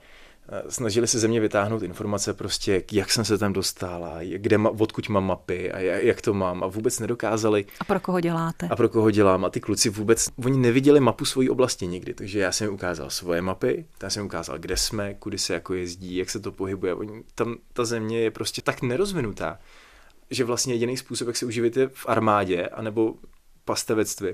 snažili 0.68 1.06
se 1.06 1.18
ze 1.18 1.28
mě 1.28 1.40
vytáhnout 1.40 1.82
informace 1.82 2.34
prostě, 2.34 2.84
jak 2.92 3.10
jsem 3.10 3.24
se 3.24 3.38
tam 3.38 3.52
dostala, 3.52 4.18
kde 4.36 4.58
ma, 4.58 4.70
odkud 4.70 5.08
mám 5.08 5.24
mapy 5.24 5.72
a 5.72 5.78
jak 5.78 6.22
to 6.22 6.34
mám 6.34 6.64
a 6.64 6.66
vůbec 6.66 7.00
nedokázali. 7.00 7.66
A 7.80 7.84
pro 7.84 8.00
koho 8.00 8.20
děláte? 8.20 8.68
A 8.70 8.76
pro 8.76 8.88
koho 8.88 9.10
dělám. 9.10 9.44
A 9.44 9.50
ty 9.50 9.60
kluci 9.60 9.90
vůbec, 9.90 10.28
oni 10.44 10.58
neviděli 10.58 11.00
mapu 11.00 11.24
svojí 11.24 11.50
oblasti 11.50 11.86
nikdy, 11.86 12.14
takže 12.14 12.38
já 12.38 12.52
jsem 12.52 12.64
jim 12.64 12.74
ukázal 12.74 13.10
svoje 13.10 13.42
mapy, 13.42 13.86
já 14.02 14.10
jsem 14.10 14.20
jim 14.20 14.26
ukázal, 14.26 14.58
kde 14.58 14.76
jsme, 14.76 15.14
kudy 15.14 15.38
se 15.38 15.54
jako 15.54 15.74
jezdí, 15.74 16.16
jak 16.16 16.30
se 16.30 16.40
to 16.40 16.52
pohybuje. 16.52 16.94
Oni, 16.94 17.22
tam 17.34 17.56
ta 17.72 17.84
země 17.84 18.20
je 18.20 18.30
prostě 18.30 18.62
tak 18.62 18.82
nerozvinutá, 18.82 19.58
že 20.30 20.44
vlastně 20.44 20.74
jediný 20.74 20.96
způsob, 20.96 21.28
jak 21.28 21.36
se 21.36 21.46
uživit 21.46 21.76
je 21.76 21.88
v 21.88 22.06
armádě 22.08 22.66
anebo 22.66 23.14
pastevectví. 23.64 24.30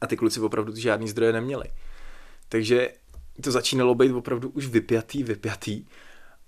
A 0.00 0.06
ty 0.06 0.16
kluci 0.16 0.40
opravdu 0.40 0.76
žádný 0.76 1.08
zdroje 1.08 1.32
neměli. 1.32 1.64
Takže 2.48 2.88
to 3.42 3.50
začínalo 3.50 3.94
být 3.94 4.12
opravdu 4.12 4.48
už 4.48 4.66
vypjatý, 4.66 5.22
vypjatý 5.22 5.84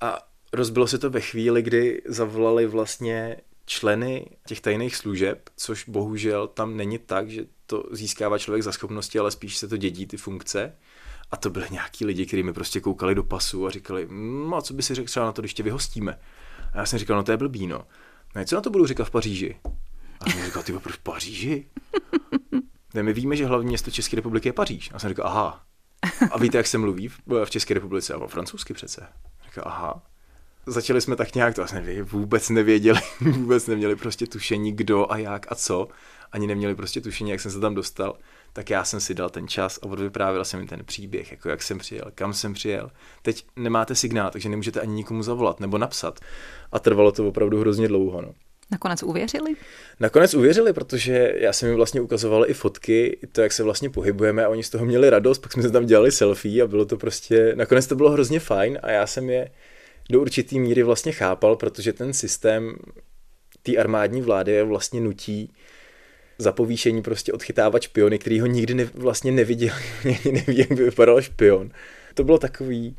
a 0.01 0.19
rozbilo 0.53 0.87
se 0.87 0.99
to 0.99 1.11
ve 1.11 1.21
chvíli, 1.21 1.63
kdy 1.63 2.03
zavolali 2.07 2.67
vlastně 2.67 3.37
členy 3.67 4.27
těch 4.47 4.61
tajných 4.61 4.97
služeb, 4.97 5.51
což 5.57 5.89
bohužel 5.89 6.47
tam 6.47 6.77
není 6.77 6.99
tak, 6.99 7.31
že 7.31 7.47
to 7.67 7.85
získává 7.91 8.39
člověk 8.39 8.63
za 8.63 8.73
schopnosti, 8.73 9.19
ale 9.19 9.31
spíš 9.31 9.57
se 9.57 9.69
to 9.69 9.77
dědí 9.77 10.07
ty 10.07 10.17
funkce. 10.17 10.77
A 11.31 11.37
to 11.37 11.51
byly 11.51 11.67
nějaký 11.71 12.05
lidi, 12.05 12.27
kteří 12.27 12.43
mi 12.43 12.53
prostě 12.53 12.81
koukali 12.81 13.15
do 13.15 13.23
pasu 13.23 13.67
a 13.67 13.71
říkali, 13.71 14.09
no 14.49 14.57
a 14.57 14.63
co 14.63 14.75
by 14.75 14.83
si 14.83 14.95
řekl 14.95 15.07
třeba 15.07 15.27
na 15.27 15.33
to, 15.33 15.43
když 15.43 15.55
tě 15.55 15.63
vyhostíme? 15.63 16.19
A 16.73 16.79
já 16.79 16.87
jsem 16.87 16.99
říkal, 16.99 17.17
no 17.17 17.23
to 17.23 17.31
je 17.31 17.37
blbý, 17.37 17.67
no. 17.67 17.87
No 18.35 18.45
co 18.45 18.55
na 18.55 18.61
to 18.61 18.71
budu 18.71 18.87
říkat 18.87 19.05
v 19.05 19.11
Paříži? 19.11 19.57
A 20.21 20.31
jsem 20.31 20.45
říkal, 20.45 20.63
ty 20.63 20.73
proč 20.73 20.95
v 20.95 20.99
Paříži? 20.99 21.67
Ne, 22.95 23.03
my 23.03 23.13
víme, 23.13 23.37
že 23.37 23.47
hlavní 23.47 23.69
město 23.69 23.91
České 23.91 24.17
republiky 24.17 24.49
je 24.49 24.53
Paříž. 24.53 24.91
A 24.95 24.99
jsem 24.99 25.09
říkal, 25.09 25.27
aha, 25.27 25.67
a 26.31 26.39
víte, 26.39 26.57
jak 26.57 26.67
se 26.67 26.79
mluví 26.79 27.09
v, 27.09 27.51
České 27.51 27.75
republice? 27.75 28.15
A 28.15 28.27
francouzsky 28.27 28.75
přece. 28.75 29.07
Říkal, 29.45 29.65
aha. 29.67 30.03
Začali 30.67 31.01
jsme 31.01 31.17
tak 31.17 31.35
nějak, 31.35 31.55
to 31.55 31.63
asi 31.63 31.75
nevěděli, 31.75 32.07
vůbec 32.07 32.51
nevěděli, 32.51 33.01
vůbec 33.21 33.67
neměli 33.67 33.97
prostě 33.97 34.27
tušení, 34.27 34.73
kdo 34.73 35.13
a 35.13 35.17
jak 35.19 35.53
a 35.53 35.55
co. 35.55 35.89
Ani 36.33 36.47
neměli 36.47 36.75
prostě 36.75 37.01
tušení, 37.01 37.31
jak 37.31 37.41
jsem 37.41 37.51
se 37.51 37.61
tam 37.61 37.75
dostal 37.75 38.17
tak 38.57 38.71
já 38.71 38.85
jsem 38.85 39.01
si 39.01 39.15
dal 39.15 39.31
ten 39.31 39.49
čas 39.49 39.79
a 39.83 39.87
odvyprávěl 39.87 40.45
jsem 40.45 40.61
jim 40.61 40.69
ten 40.69 40.85
příběh, 40.85 41.31
jako 41.31 41.49
jak 41.49 41.63
jsem 41.63 41.79
přijel, 41.79 42.05
kam 42.15 42.33
jsem 42.33 42.55
přijel. 42.55 42.91
Teď 43.23 43.47
nemáte 43.57 43.95
signál, 43.95 44.31
takže 44.31 44.49
nemůžete 44.49 44.81
ani 44.81 44.95
nikomu 44.95 45.23
zavolat 45.23 45.61
nebo 45.61 45.79
napsat. 45.79 46.21
A 46.73 46.79
trvalo 46.79 47.13
to 47.13 47.29
opravdu 47.29 47.61
hrozně 47.61 47.89
dlouho. 47.89 48.23
No. 48.23 48.35
Nakonec 48.71 49.03
uvěřili? 49.03 49.55
Nakonec 50.01 50.35
uvěřili, 50.35 50.73
protože 50.73 51.35
já 51.37 51.53
jsem 51.53 51.69
jim 51.69 51.77
vlastně 51.77 52.01
ukazoval 52.01 52.51
i 52.51 52.55
fotky, 52.55 53.19
to, 53.33 53.41
jak 53.43 53.53
se 53.53 53.63
vlastně 53.63 53.91
pohybujeme 53.91 54.45
a 54.45 54.49
oni 54.49 54.63
z 54.63 54.71
toho 54.71 54.85
měli 54.85 55.11
radost, 55.11 55.39
pak 55.39 55.53
jsme 55.53 55.63
se 55.63 55.71
tam 55.71 55.87
dělali 55.87 56.13
selfie 56.13 56.63
a 56.63 56.67
bylo 56.67 56.85
to 56.85 56.97
prostě, 56.97 57.53
nakonec 57.57 57.87
to 57.87 57.97
bylo 57.97 58.11
hrozně 58.11 58.41
fajn 58.41 58.79
a 58.83 58.91
já 58.91 59.07
jsem 59.07 59.31
je 59.31 59.51
do 60.11 60.21
určitý 60.21 60.61
míry 60.61 60.83
vlastně 60.83 61.13
chápal, 61.13 61.57
protože 61.57 61.93
ten 61.93 62.13
systém 62.13 62.77
té 63.63 63.77
armádní 63.77 64.23
vlády 64.23 64.53
je 64.53 64.65
vlastně 64.65 65.01
nutí 65.01 65.53
za 66.39 66.53
povýšení 66.53 67.03
prostě 67.03 67.33
odchytávat 67.33 67.83
špiony, 67.83 68.19
který 68.19 68.41
ho 68.41 68.47
nikdy 68.47 68.75
ne, 68.75 68.85
vlastně 68.95 69.33
neviděl, 69.33 69.75
neví, 70.05 70.59
jak 70.59 70.73
by 70.73 70.85
vypadal 70.85 71.23
špion. 71.23 71.71
To 72.15 72.25
bylo 72.25 72.39
takový, 72.39 72.97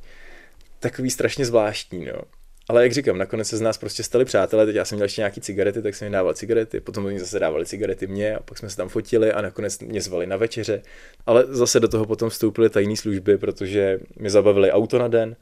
takový 0.79 1.09
strašně 1.09 1.45
zvláštní, 1.45 2.05
no. 2.05 2.36
Ale 2.69 2.83
jak 2.83 2.93
říkám, 2.93 3.17
nakonec 3.17 3.47
se 3.47 3.57
z 3.57 3.61
nás 3.61 3.77
prostě 3.77 4.03
stali 4.03 4.25
přátelé, 4.25 4.65
teď 4.65 4.75
já 4.75 4.85
jsem 4.85 4.95
měl 4.95 5.05
ještě 5.05 5.21
nějaký 5.21 5.41
cigarety, 5.41 5.81
tak 5.81 5.95
jsem 5.95 6.05
jim 6.05 6.13
dával 6.13 6.33
cigarety, 6.33 6.79
potom 6.79 7.05
oni 7.05 7.19
zase 7.19 7.39
dávali 7.39 7.65
cigarety 7.65 8.07
mě 8.07 8.35
a 8.35 8.39
pak 8.39 8.57
jsme 8.57 8.69
se 8.69 8.77
tam 8.77 8.89
fotili 8.89 9.31
a 9.31 9.41
nakonec 9.41 9.79
mě 9.79 10.01
zvali 10.01 10.27
na 10.27 10.37
večeře. 10.37 10.81
Ale 11.25 11.45
zase 11.47 11.79
do 11.79 11.87
toho 11.87 12.05
potom 12.05 12.29
vstoupily 12.29 12.69
tajné 12.69 12.95
služby, 12.95 13.37
protože 13.37 13.99
mě 14.15 14.29
zabavili 14.29 14.71
auto 14.71 14.99
na 14.99 15.07
den, 15.07 15.35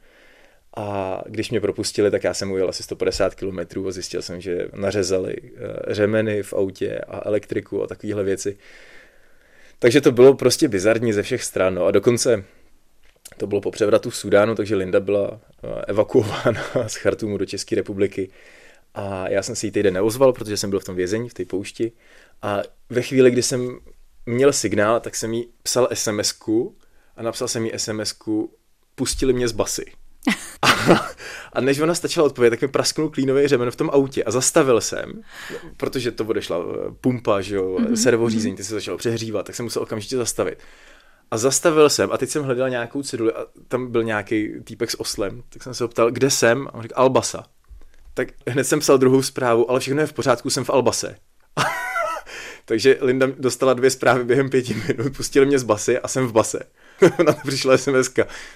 a 0.77 1.21
když 1.25 1.51
mě 1.51 1.61
propustili, 1.61 2.11
tak 2.11 2.23
já 2.23 2.33
jsem 2.33 2.51
ujel 2.51 2.69
asi 2.69 2.83
150 2.83 3.35
km 3.35 3.87
a 3.87 3.91
zjistil 3.91 4.21
jsem, 4.21 4.41
že 4.41 4.67
nařezali 4.73 5.35
eh, 5.37 5.93
řemeny 5.93 6.43
v 6.43 6.53
autě 6.53 6.99
a 7.07 7.27
elektriku 7.27 7.83
a 7.83 7.87
takovéhle 7.87 8.23
věci. 8.23 8.57
Takže 9.79 10.01
to 10.01 10.11
bylo 10.11 10.33
prostě 10.33 10.67
bizarní 10.67 11.13
ze 11.13 11.23
všech 11.23 11.43
stran. 11.43 11.75
No 11.75 11.85
a 11.85 11.91
dokonce 11.91 12.43
to 13.37 13.47
bylo 13.47 13.61
po 13.61 13.71
převratu 13.71 14.09
v 14.09 14.15
Sudánu, 14.15 14.55
takže 14.55 14.75
Linda 14.75 14.99
byla 14.99 15.39
eh, 15.63 15.81
evakuována 15.87 16.61
z 16.87 16.95
Chartumu 16.95 17.37
do 17.37 17.45
České 17.45 17.75
republiky. 17.75 18.29
A 18.93 19.29
já 19.29 19.43
jsem 19.43 19.55
si 19.55 19.67
ji 19.67 19.71
týden 19.71 19.93
neozval, 19.93 20.33
protože 20.33 20.57
jsem 20.57 20.69
byl 20.69 20.79
v 20.79 20.83
tom 20.83 20.95
vězení, 20.95 21.29
v 21.29 21.33
té 21.33 21.45
poušti. 21.45 21.91
A 22.41 22.61
ve 22.89 23.01
chvíli, 23.01 23.31
kdy 23.31 23.43
jsem 23.43 23.79
měl 24.25 24.53
signál, 24.53 24.99
tak 24.99 25.15
jsem 25.15 25.33
jí 25.33 25.47
psal 25.63 25.87
sms 25.93 26.33
a 27.15 27.23
napsal 27.23 27.47
jsem 27.47 27.65
jí 27.65 27.71
sms 27.77 28.15
pustili 28.95 29.33
mě 29.33 29.47
z 29.47 29.51
basy. 29.51 29.85
A, 30.61 31.09
a 31.53 31.61
než 31.61 31.79
ona 31.79 31.95
stačila 31.95 32.25
odpovědět, 32.25 32.57
tak 32.57 32.61
mi 32.61 32.67
prasknul 32.67 33.09
klínový 33.09 33.47
řemen 33.47 33.71
v 33.71 33.75
tom 33.75 33.89
autě 33.89 34.23
a 34.23 34.31
zastavil 34.31 34.81
jsem, 34.81 35.21
protože 35.77 36.11
to 36.11 36.25
odešla 36.25 36.57
eh, 36.57 36.91
pumpa, 37.01 37.41
že 37.41 37.55
jo, 37.55 37.77
mm-hmm. 37.77 37.93
servořízení, 37.93 38.55
ty 38.55 38.63
se 38.63 38.73
začalo 38.73 38.97
přehřívat, 38.97 39.45
tak 39.45 39.55
jsem 39.55 39.63
musel 39.63 39.81
okamžitě 39.81 40.17
zastavit. 40.17 40.59
A 41.31 41.37
zastavil 41.37 41.89
jsem 41.89 42.11
a 42.11 42.17
teď 42.17 42.29
jsem 42.29 42.43
hledal 42.43 42.69
nějakou 42.69 43.03
ceduli 43.03 43.33
a 43.33 43.45
tam 43.67 43.91
byl 43.91 44.03
nějaký 44.03 44.49
týpek 44.63 44.91
s 44.91 44.99
oslem, 44.99 45.43
tak 45.49 45.63
jsem 45.63 45.73
se 45.73 45.85
optal, 45.85 46.11
kde 46.11 46.29
jsem? 46.29 46.67
A 46.67 46.73
on 46.73 46.81
řekl 46.81 46.93
Albasa. 46.97 47.43
Tak 48.13 48.27
hned 48.47 48.63
jsem 48.63 48.79
psal 48.79 48.97
druhou 48.97 49.21
zprávu, 49.21 49.69
ale 49.71 49.79
všechno 49.79 50.01
je 50.01 50.07
v 50.07 50.13
pořádku, 50.13 50.49
jsem 50.49 50.63
v 50.63 50.69
Albase. 50.69 51.15
Takže 52.65 52.97
Linda 53.01 53.27
dostala 53.39 53.73
dvě 53.73 53.91
zprávy 53.91 54.23
během 54.23 54.49
pěti 54.49 54.73
minut, 54.73 55.17
pustili 55.17 55.45
mě 55.45 55.59
z 55.59 55.63
basy 55.63 55.99
a 55.99 56.07
jsem 56.07 56.27
v 56.27 56.31
base. 56.31 56.59
na 57.25 57.33
to 57.33 57.47
přišla 57.47 57.77
sms 57.77 58.11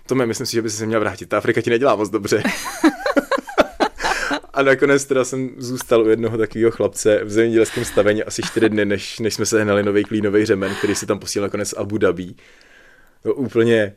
Tome, 0.05 0.25
myslím 0.25 0.47
si, 0.47 0.53
že 0.53 0.61
by 0.61 0.69
se 0.69 0.85
měl 0.85 0.99
vrátit. 0.99 1.29
Ta 1.29 1.37
Afrika 1.37 1.61
ti 1.61 1.69
nedělá 1.69 1.95
moc 1.95 2.09
dobře. 2.09 2.43
A 4.59 4.63
nakonec 4.63 5.05
teda 5.05 5.25
jsem 5.25 5.49
zůstal 5.57 6.03
u 6.03 6.09
jednoho 6.09 6.37
takového 6.37 6.71
chlapce 6.71 7.23
v 7.23 7.31
zemědělském 7.31 7.85
stavení 7.85 8.23
asi 8.23 8.41
čtyři 8.41 8.69
dny, 8.69 8.85
než, 8.85 9.19
než 9.19 9.33
jsme 9.33 9.45
se 9.45 9.63
hnali 9.63 9.83
nový 9.83 10.03
klínový 10.03 10.45
řemen, 10.45 10.75
který 10.75 10.95
si 10.95 11.05
tam 11.05 11.19
posílal 11.19 11.47
nakonec 11.47 11.73
Abu 11.73 11.97
Dhabi. 11.97 12.33
To 13.23 13.33
úplně 13.33 13.95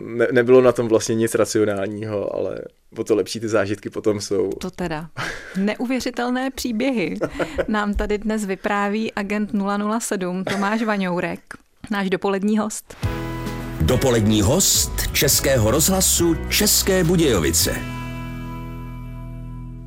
ne, 0.00 0.26
nebylo 0.32 0.60
na 0.60 0.72
tom 0.72 0.88
vlastně 0.88 1.14
nic 1.14 1.34
racionálního, 1.34 2.34
ale 2.34 2.58
o 2.96 3.04
to 3.04 3.14
lepší 3.14 3.40
ty 3.40 3.48
zážitky 3.48 3.90
potom 3.90 4.20
jsou. 4.20 4.50
To 4.50 4.70
teda. 4.70 5.08
Neuvěřitelné 5.56 6.50
příběhy 6.50 7.18
nám 7.68 7.94
tady 7.94 8.18
dnes 8.18 8.44
vypráví 8.44 9.12
agent 9.12 9.50
007 9.98 10.44
Tomáš 10.44 10.82
Vaňourek, 10.82 11.40
náš 11.90 12.10
dopolední 12.10 12.58
host. 12.58 12.96
Dopolední 13.80 14.42
host 14.42 14.92
Českého 15.12 15.70
rozhlasu 15.70 16.36
České 16.50 17.04
Budějovice. 17.04 17.97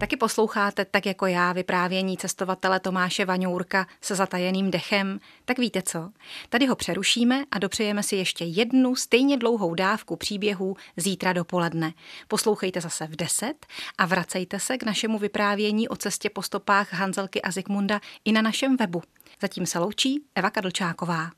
Taky 0.02 0.18
posloucháte, 0.18 0.86
tak 0.86 1.06
jako 1.06 1.26
já, 1.26 1.54
vyprávění 1.54 2.18
cestovatele 2.18 2.80
Tomáše 2.80 3.26
Vaňourka 3.26 3.88
se 4.02 4.16
zatajeným 4.16 4.72
dechem, 4.72 5.20
tak 5.46 5.60
víte 5.60 5.82
co? 5.82 6.10
Tady 6.50 6.66
ho 6.66 6.76
přerušíme 6.76 7.44
a 7.52 7.60
dopřejeme 7.60 8.04
si 8.04 8.16
ještě 8.16 8.46
jednu 8.46 8.96
stejně 8.96 9.38
dlouhou 9.38 9.76
dávku 9.76 10.16
příběhů 10.16 10.76
zítra 10.98 11.34
dopoledne. 11.34 11.94
Poslouchejte 12.28 12.82
zase 12.82 13.08
v 13.08 13.16
10 13.16 13.66
a 13.98 14.06
vracejte 14.06 14.60
se 14.60 14.78
k 14.78 14.84
našemu 14.84 15.20
vyprávění 15.20 15.90
o 15.90 15.96
cestě 15.96 16.30
po 16.30 16.42
stopách 16.42 16.94
Hanzelky 16.94 17.42
a 17.42 17.52
Zikmunda 17.52 18.02
i 18.26 18.32
na 18.32 18.42
našem 18.42 18.78
webu. 18.78 19.02
Zatím 19.42 19.66
se 19.66 19.80
loučí 19.80 20.24
Eva 20.36 20.50
Kadlčáková. 20.50 21.32